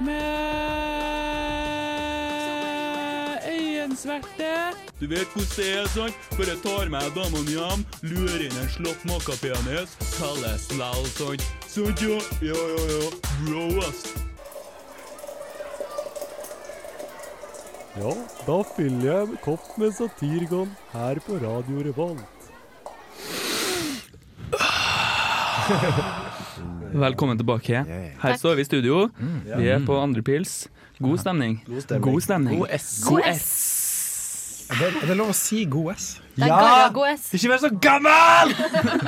Med 0.00 1.65
smerte. 3.96 4.52
Du 5.00 5.06
vet 5.10 5.26
hvordan 5.32 5.52
det 5.56 5.68
er, 5.72 5.88
sant? 5.94 6.14
Bare 6.36 6.56
tar 6.64 6.92
meg 6.92 7.08
damene 7.16 7.56
hjem, 7.56 7.84
lurer 8.12 8.46
inn 8.46 8.60
en 8.60 8.70
slått 8.76 9.02
mokkapenis, 9.08 9.96
kalles 10.16 10.68
læl, 10.76 11.10
sant? 11.16 11.44
Sant, 11.66 12.04
ja? 12.04 12.20
Ja, 12.44 12.54
ja, 12.54 12.82
ja. 12.92 13.10
Bro. 13.46 13.64
Ja, 17.96 18.12
da 18.44 18.56
fyller 18.76 19.06
jeg 19.08 19.20
en 19.24 19.36
kopp 19.40 19.68
med 19.80 19.94
Satirgon 19.96 20.72
her 20.92 21.20
på 21.24 21.38
Radio 21.40 21.80
Revolt. 21.86 22.32
Velkommen 27.06 27.38
tilbake. 27.38 27.84
Her 28.22 28.36
står 28.36 28.54
vi 28.54 28.60
i 28.60 28.68
studio. 28.68 29.08
Mm. 29.18 29.40
Vi 29.44 29.68
er 29.68 29.78
mm. 29.80 29.86
på 29.88 29.96
andre 30.00 30.22
pils. 30.22 30.68
God 30.98 31.10
mm. 31.10 31.18
stemning. 31.18 31.64
God 31.66 31.82
stemning. 31.82 32.12
God, 32.12 32.22
stemning. 32.22 32.58
God 32.58 32.68
S. 32.70 33.04
God 33.08 33.20
S. 33.20 33.75
Det, 34.66 34.86
er 35.02 35.10
det 35.12 35.14
lov 35.18 35.30
å 35.30 35.36
si 35.36 35.64
god 35.70 35.92
S? 35.94 36.06
Det 36.36 36.44
er 36.44 36.52
Garagos. 36.52 37.28
Ikke 37.36 37.48
vær 37.48 37.60
så 37.62 37.68
gammel! 37.80 38.50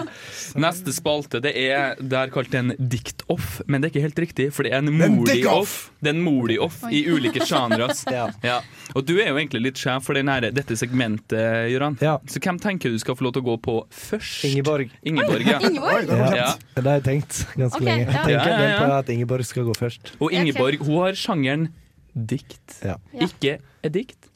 Neste 0.64 0.94
spalte 0.96 1.40
det 1.44 1.52
er 1.60 1.98
det 2.00 2.16
er 2.16 2.30
kalt 2.32 2.54
en 2.56 2.72
dikt-off, 2.78 3.58
men 3.66 3.82
det 3.82 3.88
er 3.88 3.92
ikke 3.92 4.04
helt 4.06 4.20
riktig, 4.24 4.46
for 4.56 4.64
det 4.64 4.72
er 4.72 4.80
en 4.80 4.88
mordig-off. 4.94 5.34
dick-off. 5.34 5.74
Det 6.00 6.12
er 6.12 6.16
en 6.16 6.22
mordig-off 6.24 6.78
i 6.88 7.02
ulike 7.10 7.44
sjangre. 7.44 7.90
Ja. 8.08 8.28
Ja. 8.42 8.56
Og 8.96 9.04
du 9.06 9.14
er 9.18 9.28
jo 9.30 9.36
egentlig 9.36 9.60
litt 9.66 9.80
sjef 9.80 10.06
for 10.06 10.16
denne, 10.16 10.38
dette 10.54 10.76
segmentet, 10.78 11.68
Gøran. 11.72 11.98
Så 12.30 12.40
hvem 12.42 12.58
tenker 12.62 12.92
du 12.92 12.98
skal 13.00 13.18
få 13.18 13.26
lov 13.26 13.34
til 13.36 13.44
å 13.44 13.48
gå 13.50 13.56
på 13.64 13.74
først? 13.92 14.46
Ingeborg. 14.48 14.94
Ingeborg, 15.06 15.44
ja. 15.46 15.58
Ingeborg? 15.68 16.08
Ja. 16.08 16.30
Ja. 16.38 16.48
Det 16.78 16.84
har 16.86 17.00
jeg 17.00 17.06
tenkt 17.08 17.42
ganske 17.54 17.82
okay, 17.82 17.88
lenge. 17.90 18.06
Jeg 18.06 18.14
tenker 18.14 18.54
Ja, 18.54 18.62
ja, 18.64 18.78
på 18.80 18.96
at 19.00 19.12
Ingeborg 19.14 19.48
skal 19.50 19.68
gå 19.68 19.76
først. 19.78 20.14
Og 20.18 20.34
Ingeborg 20.34 20.86
hun 20.86 21.02
har 21.02 21.18
sjangeren 21.18 21.68
dikt. 22.14 22.80
Ja. 22.82 22.96
Ja. 23.12 23.26
dikt 23.26 23.66
edikt, 23.86 24.27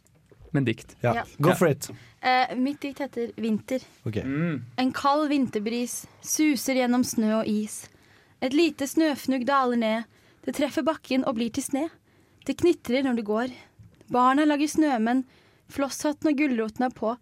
men 0.52 0.66
dikt. 0.68 0.96
Ja. 1.02 1.24
Go 1.42 1.54
for 1.58 1.70
it. 1.72 1.88
Eh, 2.20 2.54
mitt 2.56 2.80
dikt 2.80 3.00
heter 3.02 3.32
'Vinter'. 3.36 3.84
Okay. 4.06 4.22
Mm. 4.22 4.62
En 4.78 4.92
kald 4.92 5.28
vinterbris 5.28 6.06
suser 6.22 6.78
gjennom 6.78 7.04
snø 7.04 7.40
og 7.40 7.48
is. 7.48 7.88
Et 8.42 8.54
lite 8.54 8.86
snøfnugg 8.86 9.46
daler 9.46 9.76
ned. 9.76 10.04
Det 10.44 10.54
treffer 10.54 10.82
bakken 10.82 11.24
og 11.26 11.36
blir 11.38 11.50
til 11.50 11.62
sne. 11.62 11.88
Det 12.46 12.58
knitrer 12.58 13.04
når 13.06 13.16
du 13.18 13.22
går. 13.22 13.54
Barna 14.10 14.44
lager 14.44 14.68
snømenn. 14.68 15.24
Flosshatten 15.70 16.32
og 16.32 16.36
gulroten 16.36 16.84
er 16.84 16.94
på. 16.94 17.16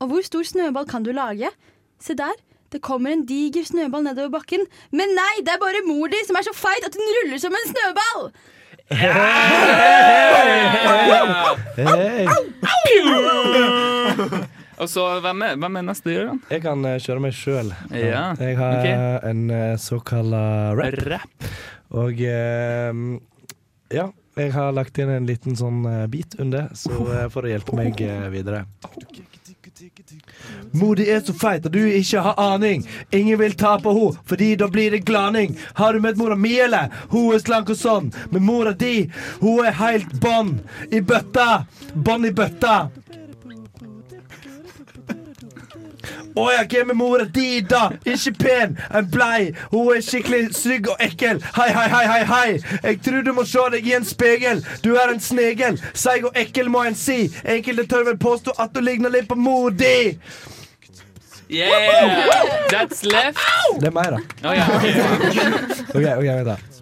Og 0.00 0.10
hvor 0.10 0.24
stor 0.26 0.42
snøball 0.42 0.88
kan 0.88 1.04
du 1.04 1.12
lage? 1.12 1.50
Se 2.00 2.14
der. 2.14 2.34
Det 2.72 2.82
kommer 2.82 3.12
en 3.12 3.24
diger 3.28 3.64
snøball 3.64 4.02
nedover 4.02 4.40
bakken. 4.40 4.64
Men 4.90 5.12
nei, 5.14 5.44
det 5.46 5.52
er 5.54 5.62
bare 5.62 5.84
mor 5.86 6.10
di 6.10 6.18
som 6.26 6.36
er 6.36 6.46
så 6.48 6.54
feit 6.56 6.84
at 6.84 6.96
hun 6.98 7.12
ruller 7.20 7.38
som 7.38 7.54
en 7.54 7.70
snøball! 7.70 8.32
Hey. 8.90 9.04
Og 14.74 14.88
så, 14.90 15.02
hvem 15.24 15.42
er, 15.46 15.54
hvem 15.56 15.76
er 15.78 15.84
neste, 15.86 16.10
Gøran? 16.12 16.40
Jeg 16.50 16.60
kan 16.64 16.82
eh, 16.88 16.96
kjøre 17.00 17.22
meg 17.22 17.32
sjøl. 17.38 17.70
Ja, 17.94 18.24
Jeg 18.42 18.56
har 18.58 18.80
ok. 18.80 18.88
en 19.30 19.42
uh, 19.48 19.76
såkalla 19.80 20.40
rap. 20.76 20.96
Rap. 21.08 21.46
Og 21.94 22.18
eh, 22.26 22.90
ja, 23.94 24.08
jeg 24.34 24.50
har 24.56 24.74
lagt 24.74 24.98
inn 24.98 25.12
en 25.14 25.28
liten 25.30 25.54
sånn 25.58 25.84
eh, 25.86 26.06
bit 26.10 26.34
under, 26.42 26.66
så 26.76 26.90
eh, 27.14 27.28
for 27.30 27.46
å 27.46 27.50
hjelpe 27.52 27.76
meg 27.78 28.00
eh, 28.02 28.26
videre. 28.34 28.64
Modig 30.72 31.06
er 31.08 31.20
så 31.24 31.32
feit 31.36 31.66
at 31.66 31.72
du 31.72 31.80
ikke 31.86 32.22
har 32.24 32.40
aning. 32.40 32.82
Ingen 33.14 33.38
vil 33.38 33.54
ta 33.58 33.76
på 33.80 33.92
ho, 33.94 34.08
fordi 34.26 34.54
da 34.60 34.68
blir 34.68 34.90
det 34.90 35.04
glaning. 35.08 35.56
Har 35.78 35.94
du 35.94 36.02
møtt 36.02 36.18
mora 36.18 36.36
mi, 36.36 36.56
eller? 36.60 36.90
Hun 37.12 37.34
er 37.34 37.42
slank 37.42 37.70
og 37.70 37.78
sånn. 37.78 38.10
Men 38.32 38.44
mora 38.44 38.74
di, 38.76 39.08
hun 39.40 39.64
er 39.64 39.78
heilt 39.78 40.12
bånn 40.20 40.58
i 40.90 41.00
bøtta. 41.00 41.64
Bånn 41.94 42.26
i 42.28 42.34
bøtta. 42.34 42.76
Å 46.34 46.44
ja, 46.50 46.64
hvem 46.66 46.88
med 46.90 46.96
mora 46.98 47.24
di, 47.30 47.60
da? 47.62 47.84
Ikke 48.02 48.32
pen, 48.38 48.72
en 48.90 49.06
blei. 49.10 49.52
Hun 49.70 49.92
er 49.94 50.02
skikkelig 50.02 50.48
stygg 50.58 50.88
og 50.90 51.04
ekkel. 51.04 51.38
Hei, 51.54 51.68
hei, 51.76 51.86
hei, 51.92 52.06
hei, 52.10 52.24
hei. 52.30 52.80
Jeg 52.82 52.98
tror 53.06 53.22
du 53.22 53.30
må 53.36 53.44
se 53.46 53.62
deg 53.76 53.86
i 53.86 53.94
en 53.94 54.08
spegel. 54.08 54.64
Du 54.82 54.96
er 54.98 55.14
en 55.14 55.22
snegel. 55.22 55.78
Seig 55.94 56.26
og 56.26 56.34
ekkel, 56.34 56.72
må 56.74 56.82
en 56.88 56.98
si. 56.98 57.28
Enkelte 57.46 57.86
tør 57.94 58.10
vel 58.10 58.18
påstå 58.18 58.58
at 58.58 58.74
du 58.74 58.82
ligner 58.82 59.14
litt 59.14 59.30
på 59.30 59.38
mor 59.38 59.70
di. 59.70 60.12
Yeah! 61.48 62.66
That's 62.72 63.04
left. 63.06 63.38
Det 63.78 63.92
er 63.92 63.94
meg, 63.94 64.16
da. 64.16 64.22
Oh, 64.42 64.54
yeah. 64.54 64.78
Ok, 65.94 66.02
ok, 66.02 66.30
vent 66.34 66.48
da 66.50 66.73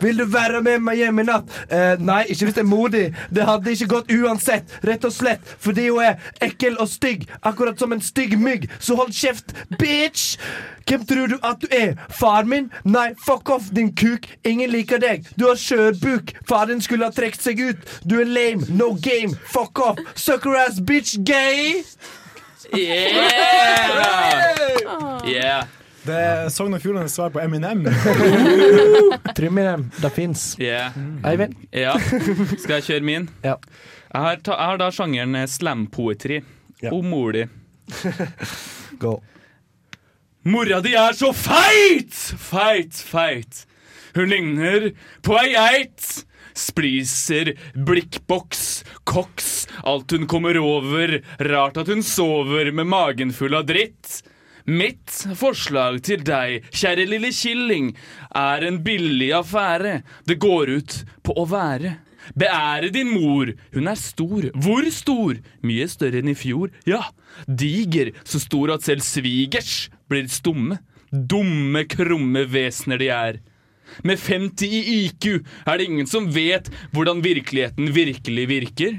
Vil 0.00 0.18
du 0.18 0.24
være 0.30 0.62
med 0.62 0.82
meg 0.84 1.00
hjem 1.00 1.22
i 1.22 1.26
natt? 1.28 1.52
Eh, 1.72 1.96
nei, 2.02 2.22
ikke 2.32 2.48
hvis 2.48 2.56
det 2.58 2.64
er 2.64 2.68
modig. 2.70 3.04
Det 3.32 3.46
hadde 3.48 3.72
ikke 3.72 3.90
gått 3.94 4.12
uansett. 4.12 4.76
Rett 4.86 5.04
og 5.04 5.12
slett 5.14 5.54
Fordi 5.62 5.88
hun 5.88 6.02
er 6.04 6.14
ekkel 6.44 6.76
og 6.82 6.88
stygg. 6.90 7.26
Akkurat 7.46 7.78
som 7.80 7.92
en 7.92 8.02
stygg 8.04 8.36
mygg. 8.40 8.68
Så 8.80 8.96
hold 8.98 9.12
kjeft, 9.16 9.54
bitch! 9.78 10.36
Hvem 10.86 11.06
tror 11.06 11.26
du 11.26 11.38
at 11.42 11.56
du 11.62 11.66
er? 11.74 11.96
Far 12.14 12.44
min? 12.46 12.70
Nei, 12.84 13.08
fuck 13.26 13.50
off 13.50 13.70
din 13.74 13.90
kuk. 13.96 14.28
Ingen 14.46 14.70
liker 14.70 14.98
deg. 15.02 15.26
Du 15.38 15.48
har 15.48 15.58
skjørbuk. 15.58 16.30
Far 16.48 16.66
din 16.70 16.82
skulle 16.84 17.08
ha 17.08 17.14
trekt 17.14 17.42
seg 17.42 17.60
ut. 17.60 17.76
Du 18.06 18.20
er 18.20 18.28
lame, 18.30 18.62
no 18.70 18.92
game. 19.02 19.34
Fuck 19.50 19.80
off. 19.82 19.98
Sucker 20.14 20.54
ass 20.62 20.78
bitch 20.80 21.16
gay. 21.26 21.82
Yeah! 22.74 23.16
Yeah. 25.24 25.66
Det 26.06 26.16
er 26.16 26.48
Sogn 26.54 26.76
og 26.76 26.82
Fjordanes 26.82 27.14
svar 27.16 27.32
på 27.34 27.40
Eminem. 27.42 27.84
Triminem, 29.36 29.88
det 30.00 30.10
finnes 30.14 30.44
Yeah. 30.62 30.94
Eivind 31.26 31.56
Ja. 31.74 31.96
Skal 31.98 32.78
jeg 32.78 32.86
kjøre 32.86 33.06
min? 33.06 33.26
Ja. 33.44 33.56
Jeg 34.12 34.22
har, 34.22 34.36
ta, 34.44 34.54
jeg 34.54 34.70
har 34.72 34.80
da 34.80 34.90
sjangeren 34.94 35.34
eh, 35.36 35.48
slampoetri. 35.50 36.42
Ja. 36.84 36.92
Om 36.94 37.08
mor 37.10 37.34
di. 37.34 37.46
Gå 39.00 39.16
Mora 40.46 40.78
di 40.84 40.92
er 40.94 41.16
så 41.18 41.32
feit! 41.34 42.14
Feit, 42.38 42.94
feit. 42.94 43.64
Hun 44.14 44.30
ligner 44.30 44.92
på 45.26 45.34
ei 45.40 45.48
geit. 45.56 46.04
Spliser, 46.56 47.50
blikkboks, 47.74 48.62
koks, 49.04 49.66
alt 49.82 50.14
hun 50.14 50.28
kommer 50.30 50.56
over. 50.62 51.18
Rart 51.50 51.82
at 51.82 51.90
hun 51.90 52.04
sover 52.06 52.70
med 52.72 52.86
magen 52.88 53.34
full 53.34 53.58
av 53.58 53.66
dritt. 53.68 54.20
Mitt 54.66 55.12
forslag 55.38 56.00
til 56.02 56.24
deg, 56.26 56.64
kjære 56.74 57.04
lille 57.06 57.30
killing, 57.30 57.92
er 58.34 58.64
en 58.66 58.80
billig 58.82 59.30
affære. 59.38 60.00
Det 60.26 60.40
går 60.42 60.72
ut 60.80 60.96
på 61.22 61.36
å 61.38 61.44
være. 61.46 61.92
Beære 62.34 62.90
din 62.90 63.12
mor, 63.14 63.52
hun 63.76 63.86
er 63.86 64.00
stor. 64.00 64.48
Hvor 64.58 64.88
stor? 64.90 65.38
Mye 65.62 65.86
større 65.86 66.18
enn 66.18 66.32
i 66.32 66.34
fjor. 66.34 66.72
Ja, 66.88 67.04
diger, 67.46 68.10
så 68.26 68.42
stor 68.42 68.74
at 68.74 68.86
selv 68.86 69.06
svigers 69.06 69.86
blir 70.10 70.26
stumme. 70.26 70.80
Dumme, 71.14 71.84
krumme 71.86 72.42
vesener 72.50 72.98
de 72.98 73.12
er. 73.14 73.38
Med 74.02 74.18
50 74.18 74.66
i 74.66 74.82
IQ 75.04 75.28
er 75.62 75.78
det 75.78 75.86
ingen 75.86 76.10
som 76.10 76.26
vet 76.34 76.72
hvordan 76.90 77.22
virkeligheten 77.22 77.94
virkelig 77.94 78.48
virker. 78.50 78.98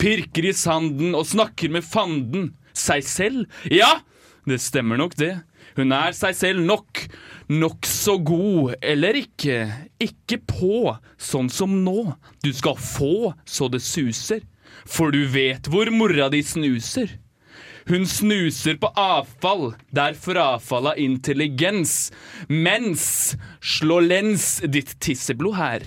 Pirker 0.00 0.48
i 0.48 0.56
sanden 0.56 1.12
og 1.12 1.28
snakker 1.28 1.68
med 1.68 1.84
fanden. 1.84 2.54
Seg 2.72 3.04
selv? 3.04 3.44
Ja, 3.68 4.00
det 4.48 4.60
stemmer 4.60 5.00
nok 5.00 5.16
det. 5.20 5.34
Hun 5.78 5.92
er 5.96 6.14
seg 6.16 6.36
selv 6.36 6.64
nok. 6.64 7.04
Nokså 7.52 8.18
god, 8.24 8.74
eller 8.84 9.16
ikke. 9.18 9.58
Ikke 10.02 10.38
på, 10.38 10.94
sånn 11.20 11.50
som 11.52 11.80
nå. 11.84 12.14
Du 12.44 12.52
skal 12.54 12.78
få 12.80 13.32
så 13.48 13.70
det 13.72 13.82
suser. 13.84 14.44
For 14.84 15.14
du 15.14 15.24
vet 15.32 15.68
hvor 15.70 15.90
mora 15.94 16.30
di 16.32 16.42
snuser. 16.44 17.18
Hun 17.84 18.06
snuser 18.08 18.78
på 18.80 18.88
avfall, 18.96 19.74
derfor 19.92 20.38
avfall 20.40 20.88
av 20.94 21.00
intelligens. 21.00 22.08
Mens 22.48 23.34
slå 23.60 24.00
lens 24.00 24.62
ditt 24.64 24.94
tisseblod 25.04 25.58
her. 25.58 25.84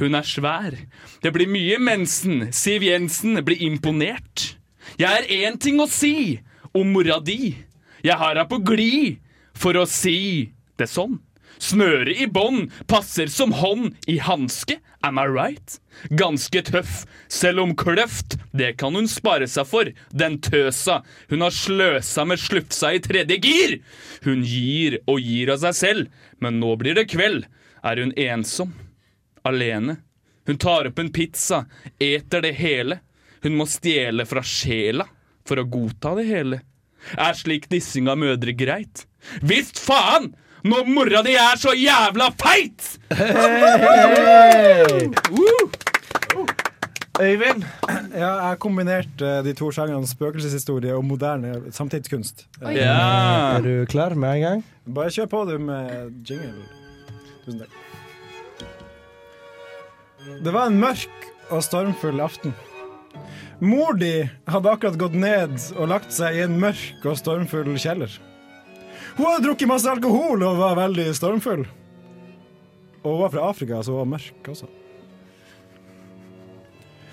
Hun 0.00 0.16
er 0.16 0.24
svær. 0.24 0.76
Det 1.20 1.32
blir 1.32 1.48
mye 1.48 1.80
mensen. 1.80 2.48
Siv 2.56 2.84
Jensen 2.84 3.40
blir 3.44 3.60
imponert. 3.64 4.54
Jeg 5.00 5.08
er 5.08 5.48
én 5.48 5.58
ting 5.60 5.80
å 5.80 5.88
si 5.88 6.40
om 6.76 6.92
mora 6.92 7.20
di. 7.24 7.54
Jeg 8.04 8.16
har 8.20 8.34
henne 8.34 8.48
på 8.48 8.60
glid 8.64 9.18
for 9.56 9.76
å 9.76 9.86
si 9.88 10.52
det 10.80 10.88
sånn. 10.90 11.18
Snøret 11.60 12.16
i 12.16 12.26
bånd 12.30 12.70
passer 12.88 13.28
som 13.28 13.52
hånd 13.52 13.98
i 14.08 14.16
hanske, 14.24 14.78
am 15.04 15.18
I 15.20 15.26
right? 15.28 15.76
Ganske 16.16 16.62
tøff, 16.64 17.02
selv 17.28 17.60
om 17.64 17.74
kløft, 17.76 18.38
det 18.56 18.78
kan 18.80 18.96
hun 18.96 19.08
spare 19.10 19.48
seg 19.50 19.68
for, 19.68 19.90
den 20.08 20.38
tøsa. 20.40 21.00
Hun 21.28 21.44
har 21.44 21.52
sløsa 21.52 22.24
med 22.28 22.40
slufsa 22.40 22.94
i 22.96 23.02
tredje 23.04 23.36
gir. 23.44 23.76
Hun 24.24 24.44
gir 24.46 25.00
og 25.04 25.20
gir 25.20 25.52
av 25.52 25.60
seg 25.66 25.76
selv, 25.76 26.22
men 26.40 26.60
nå 26.62 26.72
blir 26.80 26.96
det 26.96 27.10
kveld. 27.12 27.44
Er 27.84 28.00
hun 28.00 28.16
ensom? 28.16 28.72
Alene? 29.44 30.00
Hun 30.48 30.58
tar 30.60 30.88
opp 30.88 30.98
en 30.98 31.12
pizza, 31.12 31.66
eter 32.00 32.44
det 32.44 32.56
hele. 32.56 33.02
Hun 33.44 33.56
må 33.56 33.68
stjele 33.68 34.24
fra 34.28 34.42
sjela 34.44 35.06
for 35.48 35.60
å 35.60 35.68
godta 35.68 36.16
det 36.16 36.26
hele. 36.28 36.64
Er 37.16 37.36
slik 37.38 37.68
dissing 37.72 38.08
av 38.10 38.18
mødre 38.20 38.52
greit? 38.56 39.06
Visst 39.42 39.80
faen! 39.82 40.32
Når 40.60 40.88
mora 40.92 41.22
di 41.24 41.32
er 41.40 41.56
så 41.56 41.72
jævla 41.72 42.26
feit! 42.36 42.98
Øyvind 47.20 47.64
Ja, 48.12 48.18
jeg 48.18 48.42
har 48.44 48.56
kombinert 48.60 49.22
eh, 49.24 49.40
de 49.44 49.52
to 49.56 49.68
sjangrene 49.74 50.08
spøkelseshistorie 50.08 50.94
og 50.96 51.04
moderne 51.04 51.72
samtidskunst. 51.74 52.46
Ja. 52.62 53.56
Er 53.56 53.64
du 53.64 53.72
klar 53.90 54.14
med 54.14 54.36
en 54.38 54.44
gang? 54.46 54.64
Bare 54.94 55.12
kjør 55.14 55.28
på 55.32 55.42
du 55.50 55.56
med 55.62 56.10
jingle. 56.28 56.64
Tusen 57.44 57.60
takk. 57.60 57.76
Det 60.44 60.52
var 60.52 60.68
en 60.68 60.80
mørk 60.80 61.28
og 61.50 61.62
stormfull 61.64 62.20
aften. 62.24 62.52
Mor 63.60 63.92
di 64.00 64.24
hadde 64.48 64.70
akkurat 64.72 64.96
gått 64.96 65.16
ned 65.20 65.58
og 65.76 65.90
lagt 65.92 66.14
seg 66.16 66.38
i 66.38 66.44
en 66.46 66.56
mørk 66.62 67.04
og 67.04 67.18
stormfull 67.20 67.74
kjeller. 67.76 68.12
Hun 69.18 69.26
hadde 69.26 69.44
drukket 69.44 69.68
masse 69.68 69.90
alkohol 69.90 70.40
og 70.46 70.60
var 70.62 70.78
veldig 70.78 71.10
stormfull. 71.16 71.66
Og 73.02 73.08
hun 73.10 73.20
var 73.20 73.34
fra 73.34 73.48
Afrika, 73.50 73.82
så 73.84 73.92
hun 73.92 74.00
var 74.00 74.14
mørk 74.14 74.48
også. 74.54 74.70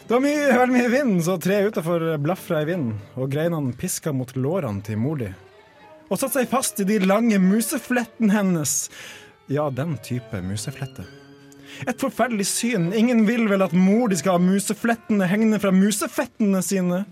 Det 0.08 0.16
var 0.16 0.24
mye, 0.24 0.48
veldig 0.56 0.78
mye 0.78 0.92
vind, 0.94 1.20
så 1.28 1.36
treet 1.44 1.74
utafor 1.74 2.08
blafra 2.24 2.62
i 2.64 2.70
vinden, 2.70 2.96
og 3.20 3.28
greinene 3.34 3.76
piska 3.76 4.14
mot 4.16 4.32
lårene 4.40 4.80
til 4.88 5.02
mor 5.04 5.20
di. 5.20 5.28
Og 6.08 6.16
satte 6.16 6.38
seg 6.40 6.52
fast 6.52 6.80
i 6.80 6.88
de 6.88 7.02
lange 7.04 7.42
museflettene 7.44 8.32
hennes. 8.32 8.86
Ja, 9.52 9.68
den 9.68 9.98
type 10.00 10.40
museflette. 10.48 11.04
Et 11.86 12.00
forferdelig 12.02 12.48
syn. 12.50 12.90
Ingen 12.96 13.26
vil 13.28 13.46
vel 13.52 13.66
at 13.66 13.76
mor 13.76 14.10
de 14.10 14.18
skal 14.18 14.38
ha 14.38 14.42
museflettene 14.42 15.28
hengende 15.30 15.60
fra 15.62 15.74
musefettene 15.76 16.63
sine. 16.66 17.04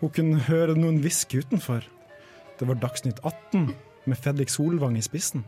Hun 0.00 0.14
kunne 0.14 0.40
høre 0.46 0.78
noen 0.78 1.00
hviske 1.02 1.42
utenfor. 1.42 1.84
Det 2.58 2.66
var 2.68 2.80
Dagsnytt 2.80 3.20
18 3.22 3.72
med 4.08 4.18
Fredrik 4.18 4.50
Solvang 4.50 4.96
i 4.98 5.04
spissen. 5.04 5.44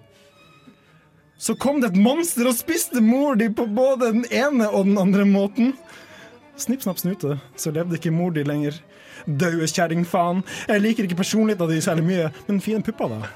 Så 1.41 1.55
kom 1.57 1.81
det 1.81 1.95
et 1.95 2.03
monster 2.03 2.51
og 2.51 2.59
spiste 2.59 3.01
mor 3.01 3.39
di 3.41 3.49
på 3.49 3.65
både 3.65 4.11
den 4.13 4.27
ene 4.29 4.69
og 4.69 4.85
den 4.91 4.99
andre 5.01 5.25
måten. 5.25 5.73
Snipp, 6.61 6.83
snapp, 6.85 6.99
snute, 7.01 7.39
så 7.57 7.73
levde 7.73 7.97
ikke 7.97 8.13
mor 8.13 8.35
di 8.37 8.45
lenger. 8.45 8.77
Daue 9.25 9.69
kjerring, 9.69 10.05
faen. 10.05 10.43
Jeg 10.69 10.83
liker 10.85 11.07
ikke 11.07 11.17
personligheten 11.23 11.73
din 11.73 11.85
særlig 11.85 12.05
mye, 12.05 12.27
men 12.49 12.61
fine 12.61 12.85
pupper, 12.85 13.15
da. 13.15 13.31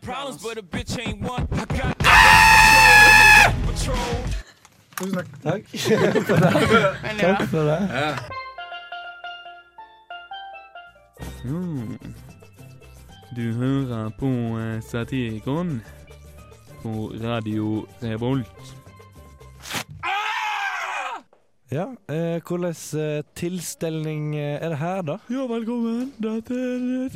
Problems, 0.00 0.42
but 0.42 0.58
a 0.58 0.62
bitch 0.62 0.98
ain't 0.98 1.20
one. 1.20 1.46
I 1.52 1.64
got 1.78 1.98
patrol. 3.66 3.96
Tusen 4.96 5.14
takk. 5.14 5.28
Takk. 5.42 5.62
Takk 7.18 7.42
for 7.48 7.64
det. 7.64 7.80
Mm. 11.44 11.98
Du 13.36 13.52
hører 13.52 14.10
på 14.18 14.26
eh, 14.58 14.82
Satirikon 14.82 15.82
på 16.82 17.12
Radio 17.22 17.86
Revolt. 18.02 18.74
Ja, 21.74 21.86
eh, 22.14 22.42
hvordan 22.48 22.74
eh, 23.00 23.24
tilstelning 23.34 24.36
eh, 24.36 24.62
er 24.62 24.68
det 24.68 24.78
her, 24.78 25.02
da? 25.02 25.16
Ja, 25.30 25.46
velkommen. 25.50 26.12
Dette 26.22 26.54
er. 26.54 27.10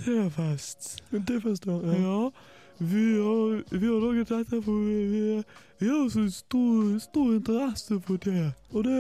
En 1.12 1.26
tefest, 1.26 1.66
ja. 1.66 1.72
Ja, 1.72 2.30
vi 2.78 3.04
har, 3.18 3.62
vi 3.78 3.86
har 3.86 4.00
laget 4.06 4.28
dette 4.28 4.62
for 4.62 4.72
vi, 4.72 5.42
vi 5.80 5.86
har 5.88 6.08
så 6.08 6.30
stor, 6.30 6.98
stor 6.98 7.34
interesse 7.34 8.00
for 8.06 8.16
te. 8.16 8.52
Og 8.72 8.84
det, 8.84 8.98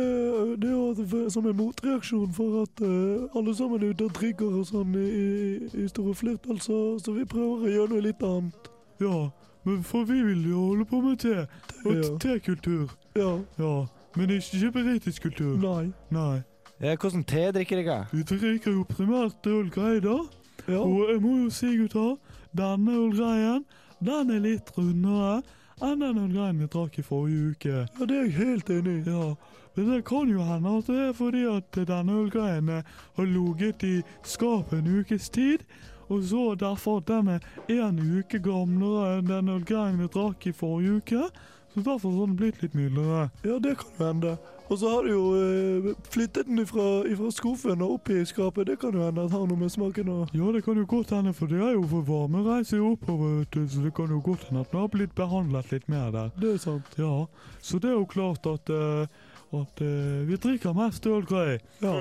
det 0.62 0.70
er 0.70 0.76
også 0.76 1.30
som 1.30 1.46
en 1.46 1.56
motreaksjon 1.56 2.32
for 2.34 2.62
at 2.62 2.82
uh, 2.82 3.36
alle 3.38 3.54
sammen 3.56 3.82
er 3.82 3.92
ute 3.94 4.04
og 4.08 4.14
drikker 4.18 4.58
og 4.60 4.66
sånn 4.66 4.94
i, 4.98 5.06
i, 5.08 5.84
i 5.84 5.88
store 5.88 6.14
flertall, 6.14 6.60
så, 6.60 6.98
så 7.02 7.14
vi 7.14 7.24
prøver 7.28 7.68
å 7.68 7.72
gjøre 7.76 7.92
noe 7.94 8.06
litt 8.08 8.22
annet. 8.26 8.70
Ja, 9.02 9.28
men 9.64 9.82
for 9.86 10.04
vi 10.08 10.22
vil 10.26 10.46
jo 10.50 10.64
holde 10.72 10.84
på 10.90 11.00
med 11.04 11.18
te. 11.22 11.46
Og 11.84 11.94
Ja. 11.94 12.12
tekultur. 12.18 12.90
Ja. 13.16 13.38
ja. 13.58 13.74
Men 14.16 14.30
ikke 14.30 14.72
britisk 14.72 15.22
kultur. 15.22 15.54
Nei. 15.62 15.92
Nei. 16.10 16.40
Ja, 16.80 16.94
hvordan 16.94 17.24
te 17.26 17.50
drikker 17.54 17.82
dere? 17.82 18.06
Vi 18.12 18.22
drikker 18.22 18.72
jo 18.74 18.84
primært 18.88 19.46
ølgreier. 19.46 20.26
Ja. 20.68 20.78
Og 20.78 21.10
jeg 21.10 21.20
må 21.22 21.36
jo 21.44 21.50
si, 21.50 21.70
gutter, 21.76 22.16
denne 22.58 22.96
ølgreien, 23.04 23.64
den 24.04 24.34
er 24.34 24.42
litt 24.44 24.72
rundere 24.76 25.38
enn 25.84 26.02
den 26.02 26.18
ølgreien 26.24 26.58
vi 26.58 26.68
drakk 26.70 26.98
i 26.98 27.04
forrige 27.06 27.52
uke. 27.52 27.74
Ja, 27.86 28.06
det 28.06 28.16
er 28.16 28.26
jeg 28.26 28.36
helt 28.38 28.70
enig 28.74 28.96
i. 28.98 29.12
Ja, 29.12 29.28
men 29.76 29.90
det 29.92 30.00
kan 30.08 30.30
jo 30.32 30.42
hende 30.42 30.72
at 30.80 30.88
det 30.90 31.02
er 31.04 31.12
fordi 31.14 31.44
at 31.46 31.78
denne 31.86 32.16
ølgreien 32.24 32.72
eh, 32.74 32.96
har 33.18 33.30
ligget 33.30 33.84
i 33.86 33.94
skapet 34.26 34.80
en 34.80 34.98
ukes 34.98 35.28
tid, 35.30 35.62
og 36.08 36.24
så 36.24 36.54
derfor 36.58 36.98
at 37.02 37.10
den 37.10 37.28
er 37.36 37.82
en 37.84 38.00
uke 38.00 38.40
gamlere 38.42 39.18
enn 39.18 39.30
den 39.30 39.52
ølgreien 39.54 40.00
vi 40.02 40.10
drakk 40.10 40.48
i 40.50 40.56
forrige 40.56 40.98
uke, 40.98 41.28
så 41.74 41.84
derfor 41.84 42.16
har 42.16 42.26
den 42.26 42.38
blitt 42.40 42.62
litt 42.64 42.74
mildere. 42.74 43.28
Ja, 43.44 43.58
det 43.62 43.76
kan 43.84 44.06
hende. 44.06 44.38
Og 44.68 44.78
så 44.78 44.88
har 44.88 45.04
du 45.04 45.10
jo 45.12 45.22
eh, 45.32 45.94
flyttet 46.12 46.46
den 46.46 46.60
ifra, 46.60 47.06
ifra 47.08 47.30
skuffen 47.32 47.80
og 47.84 47.94
opp 47.94 48.10
i 48.12 48.20
skapet. 48.28 48.66
Det 48.68 48.76
kan 48.82 48.92
jo 48.92 49.06
hende 49.06 49.24
at 49.24 49.32
har 49.32 49.46
noe 49.48 49.56
med 49.56 49.72
smaken 49.72 50.10
å 50.12 50.18
Ja, 50.36 50.50
det 50.52 50.62
kan 50.66 50.76
jo 50.76 50.84
godt 50.88 51.14
hende, 51.16 51.32
for 51.36 51.48
det 51.48 51.62
er 51.64 51.72
jo 51.78 51.86
for 51.88 52.04
varme 52.04 52.44
reiser 52.44 52.84
oppover, 52.84 53.38
vet 53.40 53.56
du, 53.56 53.64
så 53.72 53.86
det 53.86 53.94
kan 53.96 54.12
jo 54.12 54.20
godt 54.24 54.44
hende 54.48 54.66
at 54.66 54.72
den 54.72 54.82
har 54.82 54.92
blitt 54.92 55.14
behandlet 55.16 55.72
litt 55.72 55.88
mer 55.88 56.12
der. 56.12 56.30
Det 56.36 56.52
er 56.52 56.60
sant. 56.60 56.94
Ja, 57.00 57.24
så 57.64 57.80
det 57.80 57.94
er 57.94 57.96
jo 57.96 58.06
klart 58.12 58.48
at, 58.50 58.68
uh, 58.68 59.08
at 59.56 59.80
uh, 59.80 60.20
vi 60.28 60.36
drikker 60.36 60.76
mest 60.76 61.08
ølgrei. 61.08 61.58
Ja. 61.80 61.94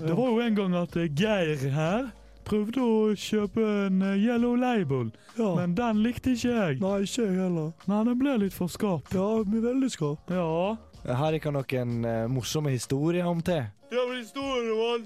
Det 0.00 0.16
var 0.16 0.30
jo 0.30 0.38
en 0.40 0.56
gang 0.56 0.78
at 0.80 0.96
Geir 0.96 1.68
her 1.76 2.08
prøvde 2.46 2.82
å 2.82 3.14
kjøpe 3.18 3.62
en 3.86 4.02
eh, 4.06 4.18
Yellow 4.22 4.56
Label, 4.58 5.10
men 5.38 5.74
den 5.76 6.02
likte 6.04 6.34
ikke 6.36 6.52
jeg. 6.52 6.80
Nei, 6.82 6.98
ikke 7.06 7.24
jeg 7.24 7.38
heller. 7.40 7.72
Nei, 7.90 8.02
den 8.08 8.18
ble 8.20 8.36
litt 8.44 8.56
for 8.56 8.72
skarp. 8.72 9.10
Ja, 9.14 9.26
vi 9.46 9.62
veldig 9.62 9.90
skarp. 9.92 10.30
Ja. 10.32 10.76
Har 11.06 11.34
dere 11.34 11.52
noen 11.54 11.96
uh, 12.02 12.26
morsomme 12.30 12.72
historier 12.74 13.26
om 13.30 13.42
te? 13.44 13.60
Ja, 13.92 14.04
men 14.08 14.18
historien 14.18 14.72
om 14.74 14.80
han, 14.82 15.04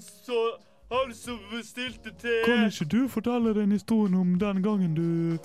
han 0.91 1.11
som 1.13 1.41
bestilte 1.51 2.13
te 2.17 2.39
Kan 2.45 2.65
ikke 2.65 2.87
du 2.89 3.01
fortelle 3.07 3.53
den 3.53 3.75
historien 3.75 4.15
om 4.17 4.39
den 4.41 4.63
gangen 4.65 4.95
du, 4.97 5.37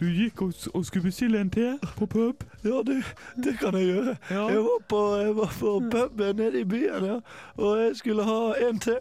du 0.00 0.06
gikk 0.10 0.42
og, 0.42 0.56
og 0.74 0.86
skulle 0.86 1.06
bestille 1.06 1.38
en 1.38 1.52
te 1.54 1.76
på 1.98 2.08
pub? 2.10 2.42
Ja, 2.64 2.82
det, 2.86 3.04
det 3.44 3.54
kan 3.60 3.78
jeg 3.78 3.92
gjøre. 3.92 4.16
Ja. 4.30 4.48
Jeg 4.50 4.64
var 4.66 4.82
på, 4.88 5.02
jeg 5.22 5.36
var 5.36 5.54
på 5.60 5.76
puben 5.92 6.36
nede 6.42 6.60
i 6.60 6.64
byen, 6.64 7.06
ja. 7.06 7.20
og 7.56 7.78
jeg 7.84 7.96
skulle 8.02 8.26
ha 8.26 8.40
en 8.68 8.82
te. 8.82 8.98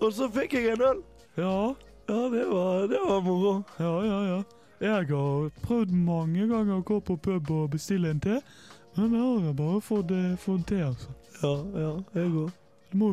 Og 0.00 0.12
så 0.12 0.28
fikk 0.32 0.56
jeg 0.56 0.72
en 0.72 0.88
øl. 0.88 1.04
Ja. 1.36 1.74
Ja, 2.08 2.28
det 2.28 2.44
var, 2.46 2.88
det 2.88 2.98
var 3.08 3.20
moro. 3.20 3.62
Ja, 3.78 4.04
ja, 4.06 4.18
ja. 4.28 4.42
Jeg 4.80 5.06
har 5.08 5.48
prøvd 5.64 5.90
mange 5.96 6.46
ganger 6.50 6.76
å 6.78 6.84
gå 6.84 7.00
på 7.00 7.16
pub 7.16 7.50
og 7.50 7.70
bestille 7.72 8.10
en 8.12 8.20
te, 8.20 8.36
men 8.96 9.14
jeg 9.16 9.44
har 9.46 9.56
bare 9.56 9.80
fått, 9.80 10.10
eh, 10.12 10.36
fått 10.40 10.66
te, 10.68 10.82
altså. 10.84 11.08
Ja, 11.42 11.54
ja, 11.80 11.92
jeg 12.14 12.30
òg. 12.44 12.50
Det 12.92 12.98
må, 13.00 13.08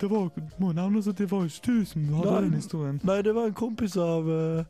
det 0.00 0.08
var, 0.10 0.30
må 0.58 0.72
nevnes 0.72 1.06
at 1.10 1.18
det 1.20 1.26
var 1.30 1.44
ikke 1.44 1.66
du 1.66 1.84
som 1.86 2.06
hadde 2.16 2.30
Nei. 2.32 2.40
den 2.46 2.54
historien. 2.56 3.00
Nei, 3.04 3.18
det 3.22 3.34
var 3.36 3.50
en 3.50 3.54
kompis 3.58 3.96
av 4.00 4.30
eh, 4.32 4.64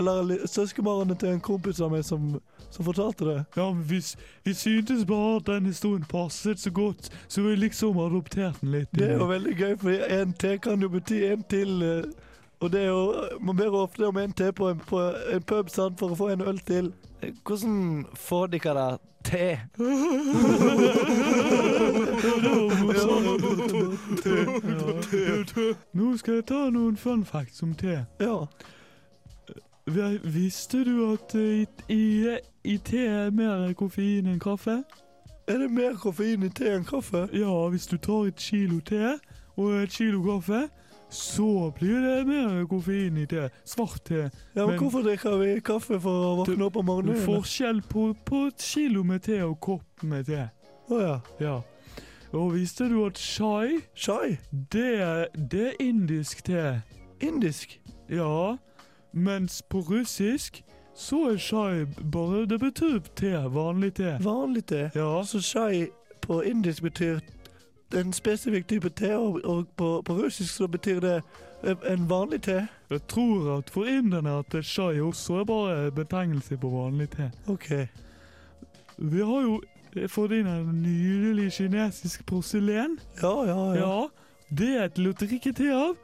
Eller 0.00 0.46
søskenbarnet 0.48 1.20
til 1.20 1.28
en 1.36 1.40
kompis 1.44 1.78
av 1.84 1.92
meg 1.92 2.02
som, 2.04 2.40
som 2.72 2.84
fortalte 2.88 3.28
det. 3.28 3.38
Ja, 3.56 3.68
men 3.72 3.84
vi, 3.86 4.00
vi 4.44 4.54
syntes 4.56 5.04
bare 5.06 5.36
at 5.36 5.46
den 5.52 5.68
historien 5.70 6.04
passet 6.08 6.58
så 6.60 6.70
godt, 6.74 7.10
så 7.28 7.44
vi 7.44 7.54
liksom 7.60 7.98
adopterte 8.00 8.58
den 8.64 8.72
litt. 8.72 8.88
Det 8.96 9.10
er 9.12 9.18
jo 9.20 9.28
veldig 9.30 9.54
gøy, 9.60 9.74
for 9.84 10.06
en 10.18 10.32
te 10.32 10.56
kan 10.58 10.80
jo 10.82 10.88
bety 10.96 11.22
en 11.30 11.44
til. 11.52 11.76
eh, 11.84 12.08
Og 12.60 12.72
det 12.72 12.80
er 12.80 12.86
jo 12.86 13.14
Man 13.40 13.56
ber 13.56 13.74
ofte 13.74 14.06
om 14.06 14.16
en 14.16 14.32
te 14.32 14.52
på 14.52 14.68
en, 14.68 14.78
på 14.78 15.00
en 15.32 15.42
pub 15.42 15.68
sant, 15.68 15.98
for 15.98 16.14
å 16.14 16.18
få 16.18 16.28
en 16.32 16.40
øl 16.40 16.58
til. 16.58 16.92
Hvordan 17.44 18.06
får 18.14 18.46
dere 18.46 18.74
da 18.74 18.96
te? 19.26 19.58
Nå 25.92 26.16
skal 26.16 26.34
jeg 26.34 26.46
ta 26.46 26.70
noen 26.70 26.96
fun 26.96 27.24
facts 27.24 27.62
om 27.62 27.74
te. 27.74 28.04
Ja. 28.20 28.36
Visste 30.24 30.84
du 30.84 31.12
at 31.12 31.34
eh, 31.34 31.62
i, 31.62 31.66
i, 31.94 32.38
i 32.64 32.78
te 32.78 33.06
er 33.06 33.30
mer 33.30 33.72
koffein 33.78 34.26
enn 34.26 34.40
kaffe? 34.42 34.80
Er 35.46 35.58
det 35.62 35.70
mer 35.70 35.94
koffein 36.02 36.42
i 36.42 36.50
te 36.50 36.72
enn 36.74 36.84
kaffe? 36.86 37.28
Ja, 37.32 37.68
hvis 37.70 37.86
du 37.86 37.96
tar 37.96 38.26
et 38.30 38.42
kilo 38.42 38.80
te 38.80 39.18
og 39.56 39.72
et 39.82 39.90
kilo 39.94 40.22
kaffe, 40.24 40.66
så 41.16 41.70
blir 41.78 42.00
det 42.04 42.26
mer 42.28 42.66
koffein 42.68 43.16
i 43.22 43.26
te. 43.30 43.46
Svart 43.64 44.04
te. 44.04 44.26
Ja, 44.56 44.66
men 44.66 44.76
Hvorfor 44.80 45.02
drikker 45.06 45.38
vi 45.40 45.54
kaffe 45.64 45.98
for 46.02 46.26
å 46.28 46.34
våkne 46.42 46.66
opp 46.68 46.76
om 46.76 46.86
Det 46.86 46.92
er 46.92 46.92
morgenen? 46.92 47.24
forskjell 47.24 47.80
på, 47.88 48.10
på 48.28 48.42
et 48.50 48.60
kilo 48.62 49.02
med 49.06 49.24
te 49.24 49.40
og 49.46 49.56
kopp 49.64 50.02
med 50.04 50.26
te. 50.28 50.46
Å 50.92 51.00
ja. 51.00 51.16
Ja. 51.40 51.56
Og 52.36 52.52
visste 52.54 52.88
du 52.90 52.98
at 53.06 53.18
chai 53.18 53.80
Chai? 53.94 54.36
Det, 54.52 55.28
det 55.50 55.66
er 55.72 55.82
indisk 55.82 56.44
te. 56.44 56.82
Indisk? 57.24 57.78
Ja. 58.12 58.56
Mens 59.12 59.62
på 59.62 59.80
russisk 59.88 60.62
så 60.96 61.30
er 61.30 61.36
chai 61.40 61.84
bare 62.12 62.44
Det 62.48 62.58
betyr 62.60 63.00
te. 63.16 63.32
Vanlig 63.52 63.94
te. 64.00 64.18
Vanlig 64.24 64.66
te? 64.68 64.90
Ja. 64.94 65.22
Så 65.24 65.40
chai 65.40 65.86
på 66.20 66.42
indisk 66.44 66.82
betyr 66.82 67.20
en 67.94 68.12
spesifikk 68.12 68.66
type 68.68 68.90
te, 68.98 69.12
og, 69.16 69.40
og 69.44 69.66
på, 69.76 70.02
på 70.02 70.16
russisk 70.18 70.54
så 70.54 70.66
betyr 70.68 71.00
det 71.00 71.14
eh, 71.62 71.76
en 71.92 72.08
vanlig 72.10 72.42
te? 72.42 72.66
Jeg 72.90 73.02
tror 73.08 73.58
at 73.58 73.70
for 73.70 73.84
inderne 73.90 74.38
at 74.40 74.56
chai 74.64 75.00
også 75.00 75.40
er 75.40 75.44
bare 75.44 75.90
betegnelse 75.94 76.56
på 76.58 76.70
vanlig 76.70 77.10
te. 77.14 77.30
OK. 77.46 77.70
Vi 78.98 79.20
har 79.22 79.42
jo 79.46 79.60
fått 80.08 80.34
inn 80.36 80.46
en 80.50 80.72
nydelig 80.82 81.52
kinesisk 81.56 82.26
porselen. 82.26 82.98
Ja, 83.22 83.34
ja, 83.46 83.60
ja. 83.74 83.80
Ja, 83.80 84.08
Det 84.48 84.72
er 84.78 84.88
til 84.94 85.10
å 85.10 85.14
drikke 85.16 85.52
te 85.56 85.70
av, 85.74 85.96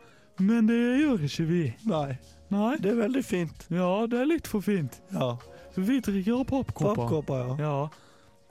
men 0.43 0.67
det 0.71 0.79
gjør 1.03 1.27
ikke 1.29 1.45
vi. 1.51 1.65
Nei. 1.87 2.17
Nei. 2.53 2.77
Det 2.83 2.91
er 2.93 2.99
veldig 3.01 3.25
fint. 3.25 3.67
Ja, 3.73 4.07
det 4.11 4.19
er 4.21 4.27
litt 4.29 4.49
for 4.51 4.61
fint. 4.65 5.01
Ja. 5.15 5.35
Så 5.75 5.81
vi 5.87 6.01
drikker 6.05 6.41
av 6.41 6.45
pappkopper. 6.51 6.99
Pappkopper, 6.99 7.45
ja. 7.47 7.55
Ja. 7.63 7.77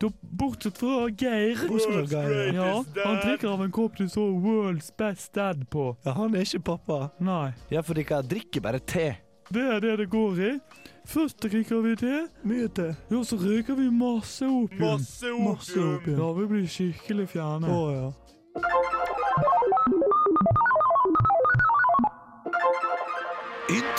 Da, 0.01 0.09
bortsett 0.21 0.77
fra 0.81 1.09
Geir. 1.13 1.59
Bortsett 1.69 2.09
fra 2.09 2.23
Geir. 2.23 2.53
Ja, 2.55 2.83
han 3.05 3.19
drikker 3.21 3.51
av 3.53 3.61
en 3.61 3.71
kopp 3.71 3.97
du 3.97 4.07
så 4.09 4.23
'World's 4.33 4.89
Best 4.97 5.33
Dad' 5.33 5.67
på. 5.69 5.95
Ja, 6.05 6.11
han 6.17 6.35
er 6.35 6.41
ikke 6.41 6.63
pappa. 6.71 7.11
Nei. 7.19 7.53
Ja, 7.69 7.81
for 7.81 7.93
dere 7.93 8.23
drikker 8.25 8.61
bare 8.61 8.79
te. 8.79 9.17
Det 9.51 9.61
er 9.61 9.79
det 9.79 9.97
det 9.99 10.09
går 10.09 10.39
i. 10.39 10.51
Først 11.05 11.37
drikker 11.43 11.81
vi 11.81 11.95
te. 11.95 12.27
Mye 12.43 12.67
te. 12.67 12.95
Ja, 13.11 13.21
så 13.23 13.37
røyker 13.37 13.75
vi 13.75 13.89
masse 13.89 14.45
opium. 14.45 14.81
Masse 14.81 15.27
opium. 15.27 15.53
Masse 15.53 15.79
opium. 15.79 16.17
Ja, 16.19 16.31
vi 16.33 16.47
blir 16.47 16.67
skikkelig 16.67 17.29
fjerne. 17.29 17.67
Å, 17.67 17.91
ja. 17.93 18.11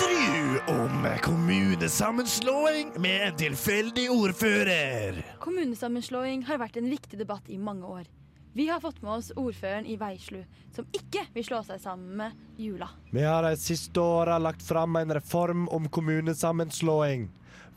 Intervju 0.03 0.59
om 0.67 1.07
kommunesammenslåing 1.23 2.93
med 2.97 3.29
en 3.29 3.37
tilfeldig 3.37 4.11
ordfører. 4.11 5.27
Kommunesammenslåing 5.39 6.43
har 6.49 6.59
vært 6.59 6.77
en 6.81 6.89
viktig 6.91 7.19
debatt 7.21 7.51
i 7.51 7.59
mange 7.59 7.87
år. 7.87 8.09
Vi 8.53 8.67
har 8.69 8.81
fått 8.81 9.03
med 9.03 9.13
oss 9.13 9.31
ordføreren 9.37 9.87
i 9.87 9.97
Veislu, 9.97 10.41
som 10.75 10.89
ikke 10.93 11.23
vil 11.35 11.45
slå 11.47 11.61
seg 11.69 11.81
sammen 11.81 12.17
med 12.19 12.59
Jula. 12.59 12.89
Vi 13.11 13.23
har 13.23 13.47
de 13.47 13.55
siste 13.57 14.01
åra 14.01 14.39
lagt 14.43 14.67
fram 14.67 14.97
en 14.97 15.15
reform 15.15 15.69
om 15.69 15.87
kommunesammenslåing. 15.89 17.29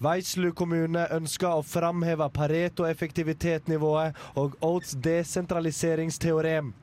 Veislu 0.01 0.49
kommune 0.57 1.05
ønsker 1.13 1.59
å 1.59 1.63
framheve 1.63 2.29
Pareto-effektivitetsnivået 2.33 4.17
og 4.33 4.57
Oates 4.65 4.97
desentraliseringsteorem. 4.97 6.73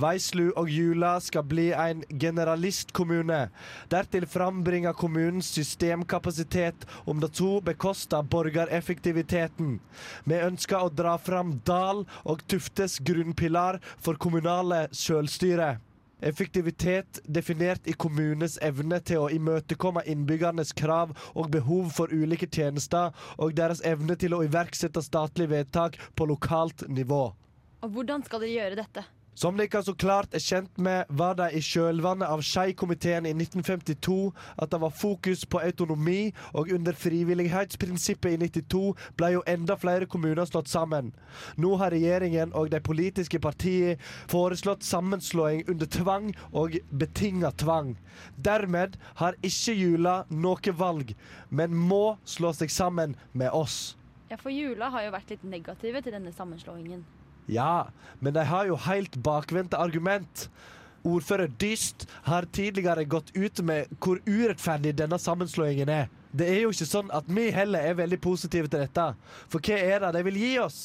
Veislu 0.00 0.50
og 0.56 0.70
Jula 0.70 1.16
skal 1.20 1.46
bli 1.48 1.68
en 1.76 2.02
generalistkommune. 2.10 3.40
Dertil 3.92 4.26
frambringer 4.30 4.96
kommunens 4.96 5.52
systemkapasitet 5.56 6.86
om 7.04 7.20
de 7.22 7.30
to 7.32 7.56
bekoster 7.64 8.26
borgereffektiviteten. 8.34 9.78
Vi 10.24 10.44
ønsker 10.50 10.82
å 10.82 10.92
dra 10.92 11.16
fram 11.18 11.58
Dal 11.66 12.04
og 12.24 12.46
Tuftes 12.50 12.98
grunnpilar 13.00 13.80
for 13.96 14.18
kommunale 14.20 14.86
selvstyre. 14.94 15.76
Effektivitet 16.24 17.18
definert 17.28 17.84
i 17.84 17.92
kommunens 17.92 18.56
evne 18.64 19.02
til 19.04 19.20
å 19.20 19.28
imøtekomme 19.28 20.00
innbyggernes 20.08 20.72
krav 20.72 21.12
og 21.34 21.50
behov 21.52 21.90
for 21.92 22.08
ulike 22.08 22.48
tjenester, 22.48 23.12
og 23.36 23.52
deres 23.58 23.82
evne 23.84 24.16
til 24.16 24.32
å 24.32 24.40
iverksette 24.46 25.02
statlige 25.04 25.52
vedtak 25.52 26.00
på 26.16 26.28
lokalt 26.30 26.86
nivå. 26.88 27.34
Og 27.84 27.92
hvordan 27.92 28.24
skal 28.24 28.40
dere 28.40 28.54
gjøre 28.54 28.80
dette? 28.80 29.04
Som 29.36 29.58
dere 29.60 29.82
så 29.84 29.92
klart 29.92 30.32
er 30.32 30.40
kjent 30.40 30.78
med, 30.80 31.10
var 31.12 31.34
det 31.36 31.50
i 31.52 31.60
kjølvannet 31.60 32.30
av 32.32 32.40
Skei-komiteen 32.40 33.26
i 33.28 33.34
1952 33.34 34.30
at 34.64 34.70
det 34.72 34.78
var 34.80 34.94
fokus 34.96 35.42
på 35.44 35.60
autonomi, 35.60 36.30
og 36.56 36.70
under 36.72 36.96
frivillighetsprinsippet 36.96 38.32
i 38.32 38.38
92 38.48 38.94
ble 39.20 39.28
jo 39.34 39.42
enda 39.52 39.76
flere 39.76 40.08
kommuner 40.08 40.48
slått 40.48 40.70
sammen. 40.72 41.10
Nå 41.60 41.74
har 41.82 41.92
regjeringen 41.92 42.54
og 42.56 42.70
de 42.72 42.80
politiske 42.80 43.36
partiene 43.44 43.98
foreslått 44.32 44.88
sammenslåing 44.88 45.66
under 45.68 45.90
tvang 45.98 46.32
og 46.56 46.78
betinga 46.88 47.52
tvang. 47.60 47.92
Dermed 48.40 48.96
har 49.20 49.36
ikke 49.44 49.76
Jula 49.76 50.16
noe 50.32 50.76
valg, 50.80 51.12
men 51.50 51.76
må 51.76 52.16
slå 52.24 52.54
seg 52.56 52.72
sammen 52.72 53.18
med 53.36 53.52
oss. 53.52 53.98
Ja, 54.32 54.40
for 54.40 54.48
Jula 54.48 54.88
har 54.96 55.04
jo 55.04 55.12
vært 55.12 55.36
litt 55.36 55.44
negative 55.44 56.00
til 56.00 56.16
denne 56.16 56.32
sammenslåingen. 56.32 57.04
Ja, 57.46 57.88
men 58.18 58.34
de 58.34 58.44
har 58.44 58.66
jo 58.66 58.78
helt 58.86 59.16
bakvendte 59.22 59.78
argument. 59.78 60.48
Ordfører 61.06 61.50
Dyst 61.60 62.08
har 62.26 62.48
tidligere 62.50 63.04
gått 63.06 63.30
ut 63.36 63.60
med 63.62 63.92
hvor 64.02 64.18
urettferdig 64.26 64.96
denne 64.98 65.18
sammenslåingen 65.22 65.90
er. 65.92 66.08
Det 66.36 66.48
er 66.50 66.64
jo 66.64 66.72
ikke 66.74 66.88
sånn 66.88 67.12
at 67.14 67.28
vi 67.30 67.46
heller 67.54 67.86
er 67.86 68.00
veldig 68.00 68.18
positive 68.20 68.68
til 68.68 68.82
dette. 68.82 69.06
For 69.52 69.62
hva 69.62 69.78
er 69.78 70.02
det 70.02 70.12
de 70.18 70.24
vil 70.26 70.40
gi 70.42 70.52
oss? 70.60 70.80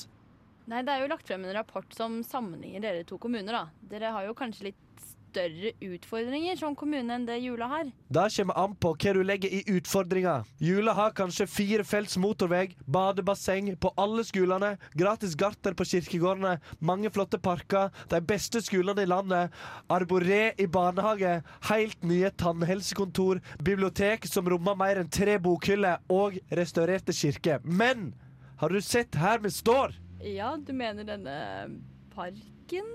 Nei, 0.70 0.84
det 0.86 0.94
er 0.94 1.02
jo 1.04 1.10
lagt 1.12 1.28
frem 1.28 1.44
en 1.44 1.58
rapport 1.58 1.98
som 1.98 2.22
sammenligner 2.24 2.84
dere 2.86 3.08
to 3.08 3.18
kommuner, 3.20 3.52
da. 3.52 3.88
Dere 3.92 4.14
har 4.14 4.30
jo 4.30 4.38
kanskje 4.38 4.70
litt 4.70 5.10
større 5.32 5.72
utfordringer 5.82 6.60
som 6.60 6.76
kommune 6.78 7.16
enn 7.16 7.26
det 7.28 7.40
Jula 7.42 7.68
har. 7.72 7.92
Det 8.12 8.28
kommer 8.36 8.60
an 8.60 8.76
på 8.76 8.94
hva 8.94 9.14
du 9.16 9.22
legger 9.26 9.54
i 9.54 9.62
utfordringer. 9.72 10.46
Jula 10.62 10.96
har 10.98 11.16
kanskje 11.18 11.48
fire 11.50 11.86
felts 11.88 12.18
motorvei, 12.22 12.76
badebasseng 12.86 13.72
på 13.82 13.94
alle 14.02 14.26
skolene, 14.28 14.74
gratis 14.98 15.36
garter 15.40 15.76
på 15.78 15.88
kirkegårdene, 15.88 16.58
mange 16.80 17.12
flotte 17.14 17.40
parker, 17.42 17.92
de 18.12 18.22
beste 18.22 18.62
skolene 18.64 19.06
i 19.06 19.10
landet, 19.10 19.54
arboré 19.92 20.52
i 20.60 20.68
barnehage, 20.68 21.40
helt 21.72 22.04
nye 22.08 22.32
tannhelsekontor, 22.42 23.42
bibliotek 23.64 24.28
som 24.30 24.50
rommer 24.52 24.78
mer 24.80 25.02
enn 25.02 25.12
tre 25.12 25.38
bokhyller, 25.42 26.02
og 26.12 26.38
restaurerte 26.52 27.16
kirker. 27.16 27.64
Men 27.64 28.12
har 28.62 28.70
du 28.70 28.82
sett 28.84 29.16
her 29.18 29.40
vi 29.42 29.50
står? 29.54 29.96
Ja, 30.22 30.54
du 30.58 30.74
mener 30.76 31.08
denne 31.08 31.38
parken? 32.14 32.92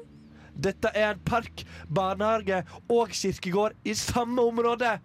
Dette 0.57 0.91
er 0.95 1.13
en 1.13 1.21
park, 1.27 1.65
barnehage 1.93 2.63
og 2.89 3.13
kirkegård 3.13 3.77
i 3.85 3.95
samme 3.95 4.43
område. 4.43 4.97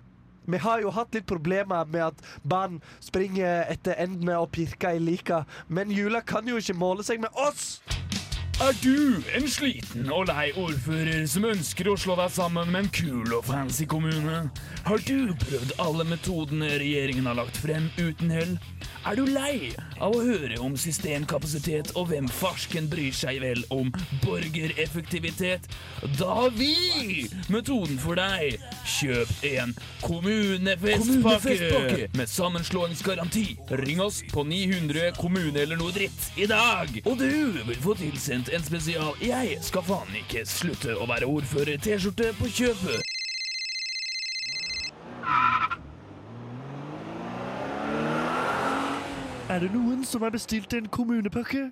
Vi 0.52 0.58
har 0.58 0.82
jo 0.82 0.92
hatt 0.96 1.14
litt 1.16 1.28
problemer 1.30 1.86
med 1.86 2.08
at 2.08 2.24
barn 2.48 2.80
springer 3.04 3.68
etter 3.70 4.00
endene 4.02 4.40
og 4.42 4.50
pirker 4.56 4.98
i 4.98 5.04
lika, 5.04 5.44
men 5.70 5.94
Jula 5.94 6.24
kan 6.26 6.48
jo 6.50 6.58
ikke 6.58 6.78
måle 6.78 7.06
seg 7.06 7.22
med 7.22 7.36
oss! 7.38 7.78
Er 8.62 8.76
du 8.84 9.24
en 9.34 9.48
sliten 9.50 10.12
og 10.14 10.28
lei 10.30 10.52
ordfører 10.54 11.24
som 11.30 11.48
ønsker 11.50 11.88
å 11.90 11.96
slå 11.98 12.14
deg 12.20 12.30
sammen 12.30 12.70
med 12.70 12.84
en 12.84 12.92
kul 12.94 13.34
og 13.34 13.48
fancy 13.48 13.88
kommune? 13.90 14.52
Har 14.86 15.02
du 15.08 15.34
prøvd 15.42 15.74
alle 15.82 16.06
metodene 16.06 16.70
regjeringen 16.78 17.26
har 17.26 17.40
lagt 17.42 17.58
frem 17.58 17.90
uten 17.98 18.30
hell? 18.30 18.54
Er 19.02 19.18
du 19.18 19.26
lei 19.26 19.72
av 19.98 20.14
å 20.14 20.22
høre 20.22 20.60
om 20.62 20.76
systemkapasitet 20.78 21.96
og 21.98 22.12
hvem 22.12 22.28
farsken 22.30 22.86
bryr 22.92 23.16
seg 23.18 23.40
vel 23.42 23.64
om 23.74 23.90
borgereffektivitet? 24.22 25.66
Da 26.20 26.30
har 26.44 26.54
vi 26.54 27.26
metoden 27.50 27.98
for 28.02 28.22
deg. 28.22 28.62
Kjøp 28.86 29.34
en 29.50 29.74
kommunefestpakke 30.06 32.12
med 32.14 32.30
sammenslåingsgaranti. 32.30 33.48
Ring 33.82 34.06
oss 34.06 34.22
på 34.30 34.46
900 34.46 35.18
kommune 35.18 35.66
eller 35.66 35.82
noe 35.82 35.98
dritt 35.98 36.30
i 36.38 36.46
dag. 36.50 36.94
Og 37.02 37.18
du 37.18 37.66
vil 37.72 37.82
få 37.82 37.98
tilsendt 37.98 38.51
en 38.52 38.64
spesial 38.64 39.14
'Jeg 39.22 39.58
skal 39.62 39.84
faen 39.84 40.16
ikke 40.16 40.46
slutte 40.46 40.96
å 40.98 41.08
være 41.08 41.26
ordfører'-T-skjorte 41.26 42.34
på 42.40 42.46
kjøpet. 42.58 43.02
Er 49.50 49.60
det 49.60 49.72
noen 49.74 50.06
som 50.06 50.22
har 50.22 50.30
bestilt 50.30 50.74
en 50.74 50.88
kommunepakke? 50.88 51.70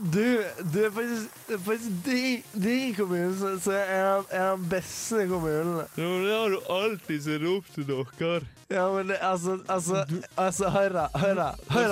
Du, 0.00 0.44
du 0.72 0.78
er 0.84 0.90
faktisk, 0.90 1.40
faktisk 1.64 1.90
de, 2.06 2.42
de 2.54 2.94
som 2.96 3.72
er, 3.72 4.22
er 4.30 4.56
den 4.56 4.68
beste 4.70 5.26
kommunen. 5.28 5.82
Ja, 5.96 6.06
men 6.08 6.24
det 6.24 6.38
har 6.38 6.48
du 6.54 6.72
alltid 6.72 7.20
sett 7.26 7.44
opp 7.50 7.68
til 7.74 7.84
dere. 7.90 8.40
Ja, 8.70 8.86
men 8.94 9.08
det, 9.10 9.18
altså, 9.20 9.58
altså, 9.68 10.04
altså 10.36 10.68
Hør 10.70 10.88
da, 10.88 11.06
hør 11.18 11.34
da. 11.34 11.50
Hør 11.68 11.88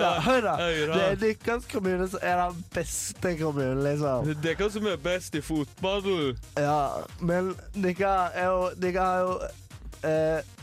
da, 0.00 0.10
hør 0.20 0.40
da. 0.40 0.56
Det 0.58 1.04
er 1.04 1.14
deres 1.20 1.70
kommune 1.72 2.08
som 2.08 2.20
er 2.22 2.42
den 2.42 2.64
beste 2.74 3.36
kommunen, 3.38 3.84
liksom. 3.84 4.26
Det 4.26 4.36
er 4.36 4.44
dere 4.48 4.70
som 4.74 4.86
er 4.90 4.96
best 4.96 5.34
i 5.34 5.40
fotball. 5.44 6.02
du. 6.02 6.34
Ja, 6.56 6.86
men 7.20 7.54
dere 7.74 8.14
er 8.34 8.46
jo 8.50 8.70
Dere 8.82 9.04
har 9.04 9.20
jo 9.20 9.38
eh, 10.08 10.57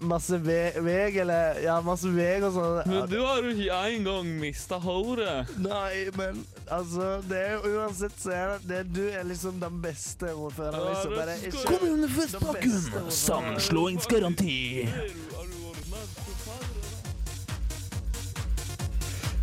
masse 0.00 0.38
ve- 0.38 0.72
veg, 0.84 1.16
eller 1.16 1.60
Ja, 1.64 1.80
masse 1.80 2.10
veg 2.12 2.42
og 2.44 2.52
sånn. 2.54 2.82
Men 2.86 3.08
du 3.08 3.18
har 3.24 3.42
jo 3.42 3.50
ikke 3.54 3.78
engang 3.88 4.28
mista 4.40 4.78
håret. 4.78 5.48
Nei, 5.58 6.10
men 6.16 6.44
altså 6.70 7.22
det 7.28 7.40
er 7.40 7.58
Uansett 7.64 8.12
så 8.20 8.30
er 8.36 8.58
det, 8.58 8.68
det 8.68 8.92
Du 8.94 9.02
er 9.08 9.24
liksom 9.24 9.60
den 9.60 9.80
beste 9.82 10.34
ordføreren. 10.34 10.84
Liksom. 10.92 11.10
Bare 11.16 11.34
ikke. 11.40 13.10
Sammenslåingsgaranti. 13.10 14.88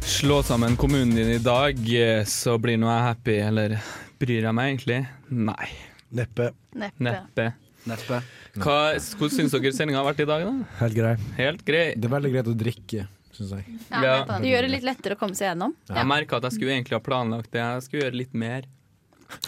Slå 0.01 0.43
sammen 0.43 0.76
kommunen 0.78 1.16
din 1.16 1.30
i 1.30 1.38
dag, 1.38 1.78
eh, 1.95 2.24
så 2.26 2.58
blir 2.62 2.78
nå 2.78 2.88
jeg 2.91 3.03
happy. 3.08 3.36
Eller 3.41 3.78
bryr 4.22 4.43
jeg 4.45 4.53
meg 4.53 4.70
egentlig? 4.76 4.99
Nei. 5.30 5.70
Neppe. 6.12 6.51
Neppe. 6.76 6.99
Neppe. 7.08 7.45
Hva, 7.86 8.75
hvordan 9.17 9.32
syns 9.32 9.53
dere 9.55 9.71
sendinga 9.73 10.01
har 10.01 10.07
vært 10.11 10.21
i 10.25 10.27
dag, 10.29 10.43
da? 10.43 10.51
Helt 10.82 10.95
grei. 10.97 11.13
Helt 11.38 11.61
grei. 11.65 11.86
Det 11.95 12.05
er 12.09 12.13
veldig 12.17 12.32
greit 12.34 12.49
å 12.51 12.55
drikke, 12.57 13.05
syns 13.38 13.53
jeg. 13.55 13.77
Ja, 13.89 14.17
Det 14.27 14.51
gjør 14.51 14.67
det 14.67 14.71
litt 14.75 14.84
lettere 14.86 15.15
å 15.15 15.19
komme 15.21 15.36
seg 15.39 15.49
gjennom. 15.53 15.73
Jeg 15.89 16.07
merka 16.11 16.38
at 16.41 16.49
jeg 16.49 16.57
skulle 16.59 16.75
egentlig 16.75 16.97
ha 16.99 17.03
planlagt 17.05 17.51
det. 17.55 17.63
Jeg 17.63 17.86
skulle 17.88 18.03
gjøre 18.05 18.19
litt 18.21 18.34
mer. 18.38 18.67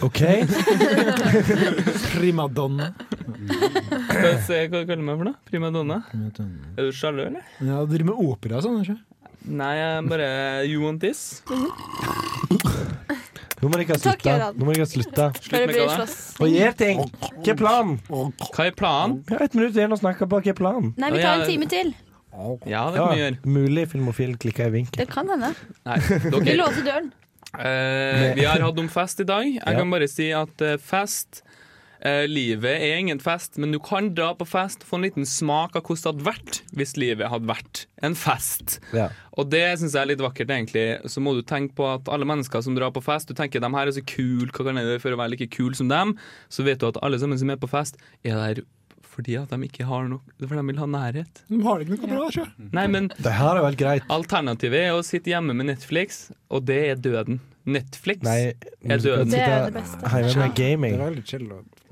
OK. 0.08 0.22
Primadonna. 2.14 2.94
Hva 4.08 4.30
se- 4.48 4.62
hva 4.72 4.84
kaller 4.88 5.02
du 5.02 5.08
meg 5.10 5.18
for 5.20 5.28
noe? 5.28 5.36
Primadonna? 5.50 5.98
Er 6.16 6.88
du 6.88 6.92
sjalu, 6.96 7.26
eller? 7.28 7.44
Ja, 7.60 7.82
du 7.84 7.92
driver 7.92 8.14
med 8.14 8.22
opera 8.32 8.62
og 8.62 8.64
sånn, 8.64 8.80
ikke 8.86 9.00
Nei, 9.44 9.74
jeg 9.76 10.06
bare 10.08 10.28
you 10.72 10.80
want 10.86 11.02
this. 11.04 11.44
Nå 13.64 13.70
må 13.72 13.80
dere 13.80 13.96
Takk, 13.96 14.02
slutte. 14.04 14.28
Gøran. 14.28 14.58
Nå 14.60 14.66
må 14.68 14.74
dere 14.76 14.86
slutte. 14.92 15.28
Slutt 15.40 15.54
med 15.56 15.76
hva 15.78 15.98
da? 16.04 16.08
Og 16.44 16.50
gjør 16.52 16.74
ting. 16.84 17.04
Hva 17.24 17.54
er 17.54 17.60
planen? 17.64 17.94
Hva 18.12 18.66
er 18.68 18.76
planen? 18.76 19.22
Vi 19.30 19.38
har 19.38 19.46
ett 19.48 19.56
minutt 19.56 19.78
igjen 19.80 19.96
å 19.96 20.00
snakke 20.02 20.28
på. 20.28 20.42
Hva 20.44 20.52
er 20.52 20.58
planen? 20.60 20.92
Nei, 21.00 21.12
vi 21.16 21.22
tar 21.24 21.40
en 21.40 21.48
time 21.48 21.70
til. 21.72 21.94
Ja, 22.68 22.84
det 22.92 22.98
kan 23.00 23.12
vi 23.14 23.20
gjøre. 23.22 23.40
Mulig 23.56 23.86
filmofil 23.94 24.36
klikker 24.42 24.68
i 24.68 24.74
vinkel. 24.80 25.00
Det 25.00 25.08
kan 25.14 25.30
hende. 25.32 25.54
Nei, 25.88 26.00
Vi 26.50 26.56
låser 26.60 26.84
døren. 26.90 27.12
Eh, 27.54 28.34
vi 28.36 28.46
har 28.50 28.64
hatt 28.66 28.80
om 28.82 28.88
fest 28.90 29.20
i 29.22 29.28
dag. 29.30 29.46
Jeg 29.46 29.62
Ja. 29.62 29.78
kan 29.80 29.92
bare 29.94 30.08
si 30.10 30.32
at 30.34 30.62
eh, 30.66 30.78
fest 30.82 31.44
eh, 32.06 32.26
Livet 32.30 32.84
er 32.84 32.98
ingen 33.00 33.20
fest, 33.24 33.58
men 33.62 33.72
du 33.74 33.80
kan 33.84 34.12
dra 34.16 34.34
på 34.38 34.46
fest 34.48 34.84
og 34.84 34.90
få 34.92 35.00
en 35.00 35.06
liten 35.08 35.28
smak 35.30 35.78
av 35.80 35.84
hvordan 35.88 36.04
det 36.04 36.12
hadde 36.12 36.28
vært 36.28 36.60
hvis 36.78 36.96
livet 37.00 37.32
hadde 37.32 37.50
vært 37.50 37.86
en 38.04 38.16
fest. 38.20 38.78
Ja. 38.96 39.10
Og 39.40 39.50
det 39.54 39.64
syns 39.80 39.96
jeg 39.96 40.04
er 40.04 40.12
litt 40.12 40.24
vakkert, 40.24 40.52
egentlig. 40.54 40.86
Så 41.10 41.24
må 41.24 41.34
du 41.38 41.42
tenke 41.48 41.74
på 41.78 41.88
at 41.96 42.12
alle 42.12 42.28
mennesker 42.30 42.62
som 42.66 42.76
drar 42.78 42.94
på 42.94 43.04
fest, 43.04 43.32
du 43.32 43.38
tenker 43.38 43.64
de 43.64 43.72
her 43.74 43.88
er 43.90 43.96
så 43.96 44.04
kule, 44.06 44.52
hva 44.52 44.68
kan 44.68 44.78
jeg 44.80 44.90
gjøre 44.92 45.04
for 45.08 45.16
å 45.16 45.22
være 45.24 45.36
like 45.36 45.50
kul 45.56 45.74
som 45.80 45.90
dem? 45.92 46.16
Så 46.54 46.66
vet 46.68 46.82
du 46.84 46.90
at 46.92 47.00
alle 47.02 47.20
sammen 47.22 47.40
som 47.42 47.50
er 47.54 47.62
på 47.62 47.72
fest, 47.72 47.98
er 48.24 48.38
der 48.40 48.64
fordi 49.14 49.36
at 49.38 49.52
de 49.54 49.68
ikke 49.68 49.86
har 49.86 50.08
noe 50.10 50.24
For 50.42 50.58
de 50.58 50.64
vil 50.66 50.80
ha 50.82 50.88
nærhet. 50.90 51.44
De 51.46 51.60
har 51.62 51.84
ikke 51.84 51.98
noe 52.00 52.10
bra, 52.10 52.30
sjø. 52.34 52.46
Nei, 52.74 52.86
men 52.90 53.12
Det 53.20 53.34
her 53.38 53.60
er 53.60 53.66
vel 53.68 53.78
greit. 53.78 54.08
Alternativet 54.14 54.88
er 54.88 54.96
å 54.98 55.04
sitte 55.06 55.30
hjemme 55.30 55.54
med 55.54 55.70
Netflix, 55.70 56.32
og 56.50 56.66
det 56.66 56.80
er 56.90 56.96
døden. 56.98 57.38
Netflix 57.70 58.26
Nei, 58.26 58.40
er 58.84 59.04
døden. 59.04 59.30
Det 59.32 59.40
er 59.40 59.70
det 59.70 59.76
beste. 59.78 60.02
Hjemme 60.10 60.48
med 60.48 60.56
gaming. 60.58 60.98
Det 60.98 61.00
er 61.00 61.12
veldig 61.12 61.26
chill. 61.30 61.46
og- 61.54 61.83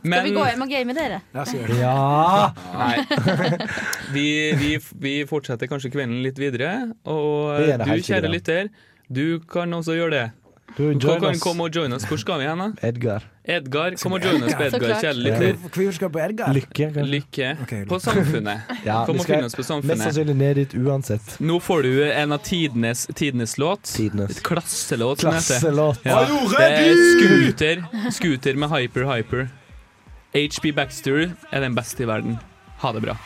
Skal 0.00 0.24
vi 0.24 0.32
gå 0.34 0.44
hjem 0.48 0.64
og 0.64 0.70
game, 0.72 0.94
dere? 0.96 1.20
Ja, 1.34 1.44
så 1.44 1.56
gjør 1.60 1.72
det. 1.74 1.78
Ja! 1.82 2.50
Nei. 2.80 2.96
Vi, 4.14 4.26
vi, 4.58 4.70
vi 4.98 5.14
fortsetter 5.30 5.68
kanskje 5.70 5.92
kvelden 5.94 6.22
litt 6.24 6.38
videre. 6.40 6.70
Og 7.06 7.54
Vi 7.60 7.70
eh, 7.70 7.76
det 7.78 7.86
du, 7.86 7.90
kjære 7.92 8.02
sikkert. 8.02 8.30
lytter, 8.34 8.70
du 9.10 9.26
kan 9.50 9.72
også 9.76 9.94
gjøre 9.98 10.14
det. 10.16 10.26
Du, 10.76 10.84
Du 10.94 11.08
kan 11.18 11.24
oss. 11.32 11.40
komme 11.42 11.64
og 11.66 11.74
joine 11.74 11.96
oss. 11.98 12.04
Hvor 12.06 12.18
skal 12.22 12.38
vi 12.38 12.46
hen, 12.46 12.60
da? 12.62 12.68
Edgar. 12.86 13.24
Edgar, 13.50 13.96
kom 13.98 14.14
og 14.14 14.22
join 14.22 14.44
oss 14.46 14.54
på 14.54 14.66
Edgar, 14.68 14.92
kjære 15.02 15.18
lytter. 15.18 15.56
Hvorfor 15.64 15.96
skal 15.96 16.08
vi 16.08 16.14
på 16.14 16.20
Edgar? 16.22 16.52
Lykke. 16.54 16.88
Lykke 17.10 17.48
på 17.90 17.98
Samfunnet. 18.04 18.70
Ja, 18.86 19.00
Kom 19.08 19.18
vi 19.18 19.20
og 19.20 19.26
skal 19.26 19.40
finn 19.40 19.48
oss 19.50 19.58
på 19.58 19.64
Samfunnet. 19.66 19.98
Mest 19.98 20.06
sannsynlig 20.06 20.36
ned 20.38 20.60
dit 20.62 20.76
uansett. 20.78 21.34
Nå 21.42 21.58
får 21.60 21.82
du 21.88 21.90
en 22.06 22.36
av 22.38 22.42
tidenes, 22.46 23.06
tidenes 23.18 23.56
låt. 23.58 23.82
Tidenes. 23.90 24.36
Et 24.38 24.42
klasselåt, 24.46 25.26
som 25.26 25.34
heter. 25.34 25.58
Klasselåt. 25.58 26.06
Ja. 26.06 26.22
Det 26.54 26.68
er 26.70 27.02
Scooter. 27.16 27.82
Scooter 28.14 28.62
med 28.62 28.70
Hyper 28.76 29.10
Hyper. 29.10 29.48
HB 30.34 30.76
Baxter 30.76 31.30
er 31.50 31.60
den 31.60 31.74
beste 31.74 32.02
i 32.02 32.06
verden. 32.06 32.38
Ha 32.78 32.92
det 32.92 33.02
bra. 33.02 33.16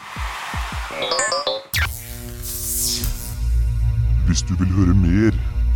Hvis 4.27 4.43
du 4.49 4.55
vil 4.57 4.73
høre 4.73 4.95
mer 4.97 5.33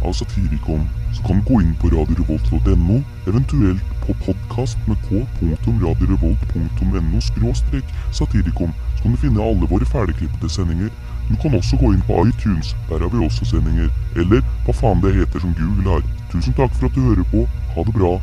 av 0.08 0.12
Satirikon, 0.16 0.88
så 1.12 1.20
kan 1.26 1.36
du 1.36 1.42
gå 1.50 1.56
inn 1.60 1.74
på 1.82 1.86
radiorevolt.no, 1.92 2.96
eventuelt 3.28 3.84
på 4.06 4.12
podkast 4.24 4.78
med 4.88 4.96
k.radiorevolt.no 5.10 7.20
skråstrek 7.20 7.84
satirikon, 8.12 8.72
så 8.96 9.02
kan 9.02 9.12
du 9.12 9.18
finne 9.20 9.44
alle 9.44 9.68
våre 9.68 9.86
ferdigklippede 9.92 10.48
sendinger. 10.48 10.88
Du 11.28 11.36
kan 11.42 11.52
også 11.60 11.76
gå 11.76 11.92
inn 11.92 12.04
på 12.08 12.24
iTunes, 12.24 12.72
der 12.88 13.04
har 13.04 13.10
vi 13.12 13.20
også 13.26 13.44
sendinger. 13.52 13.88
Eller 14.16 14.40
hva 14.64 14.72
faen 14.80 15.04
det 15.04 15.12
heter 15.20 15.38
som 15.44 15.52
Google 15.60 15.88
har. 15.92 16.02
Tusen 16.32 16.56
takk 16.56 16.72
for 16.80 16.88
at 16.88 16.96
du 16.96 17.00
hører 17.10 17.26
på. 17.36 17.40
Ha 17.76 17.80
det 17.84 17.94
bra. 18.00 18.16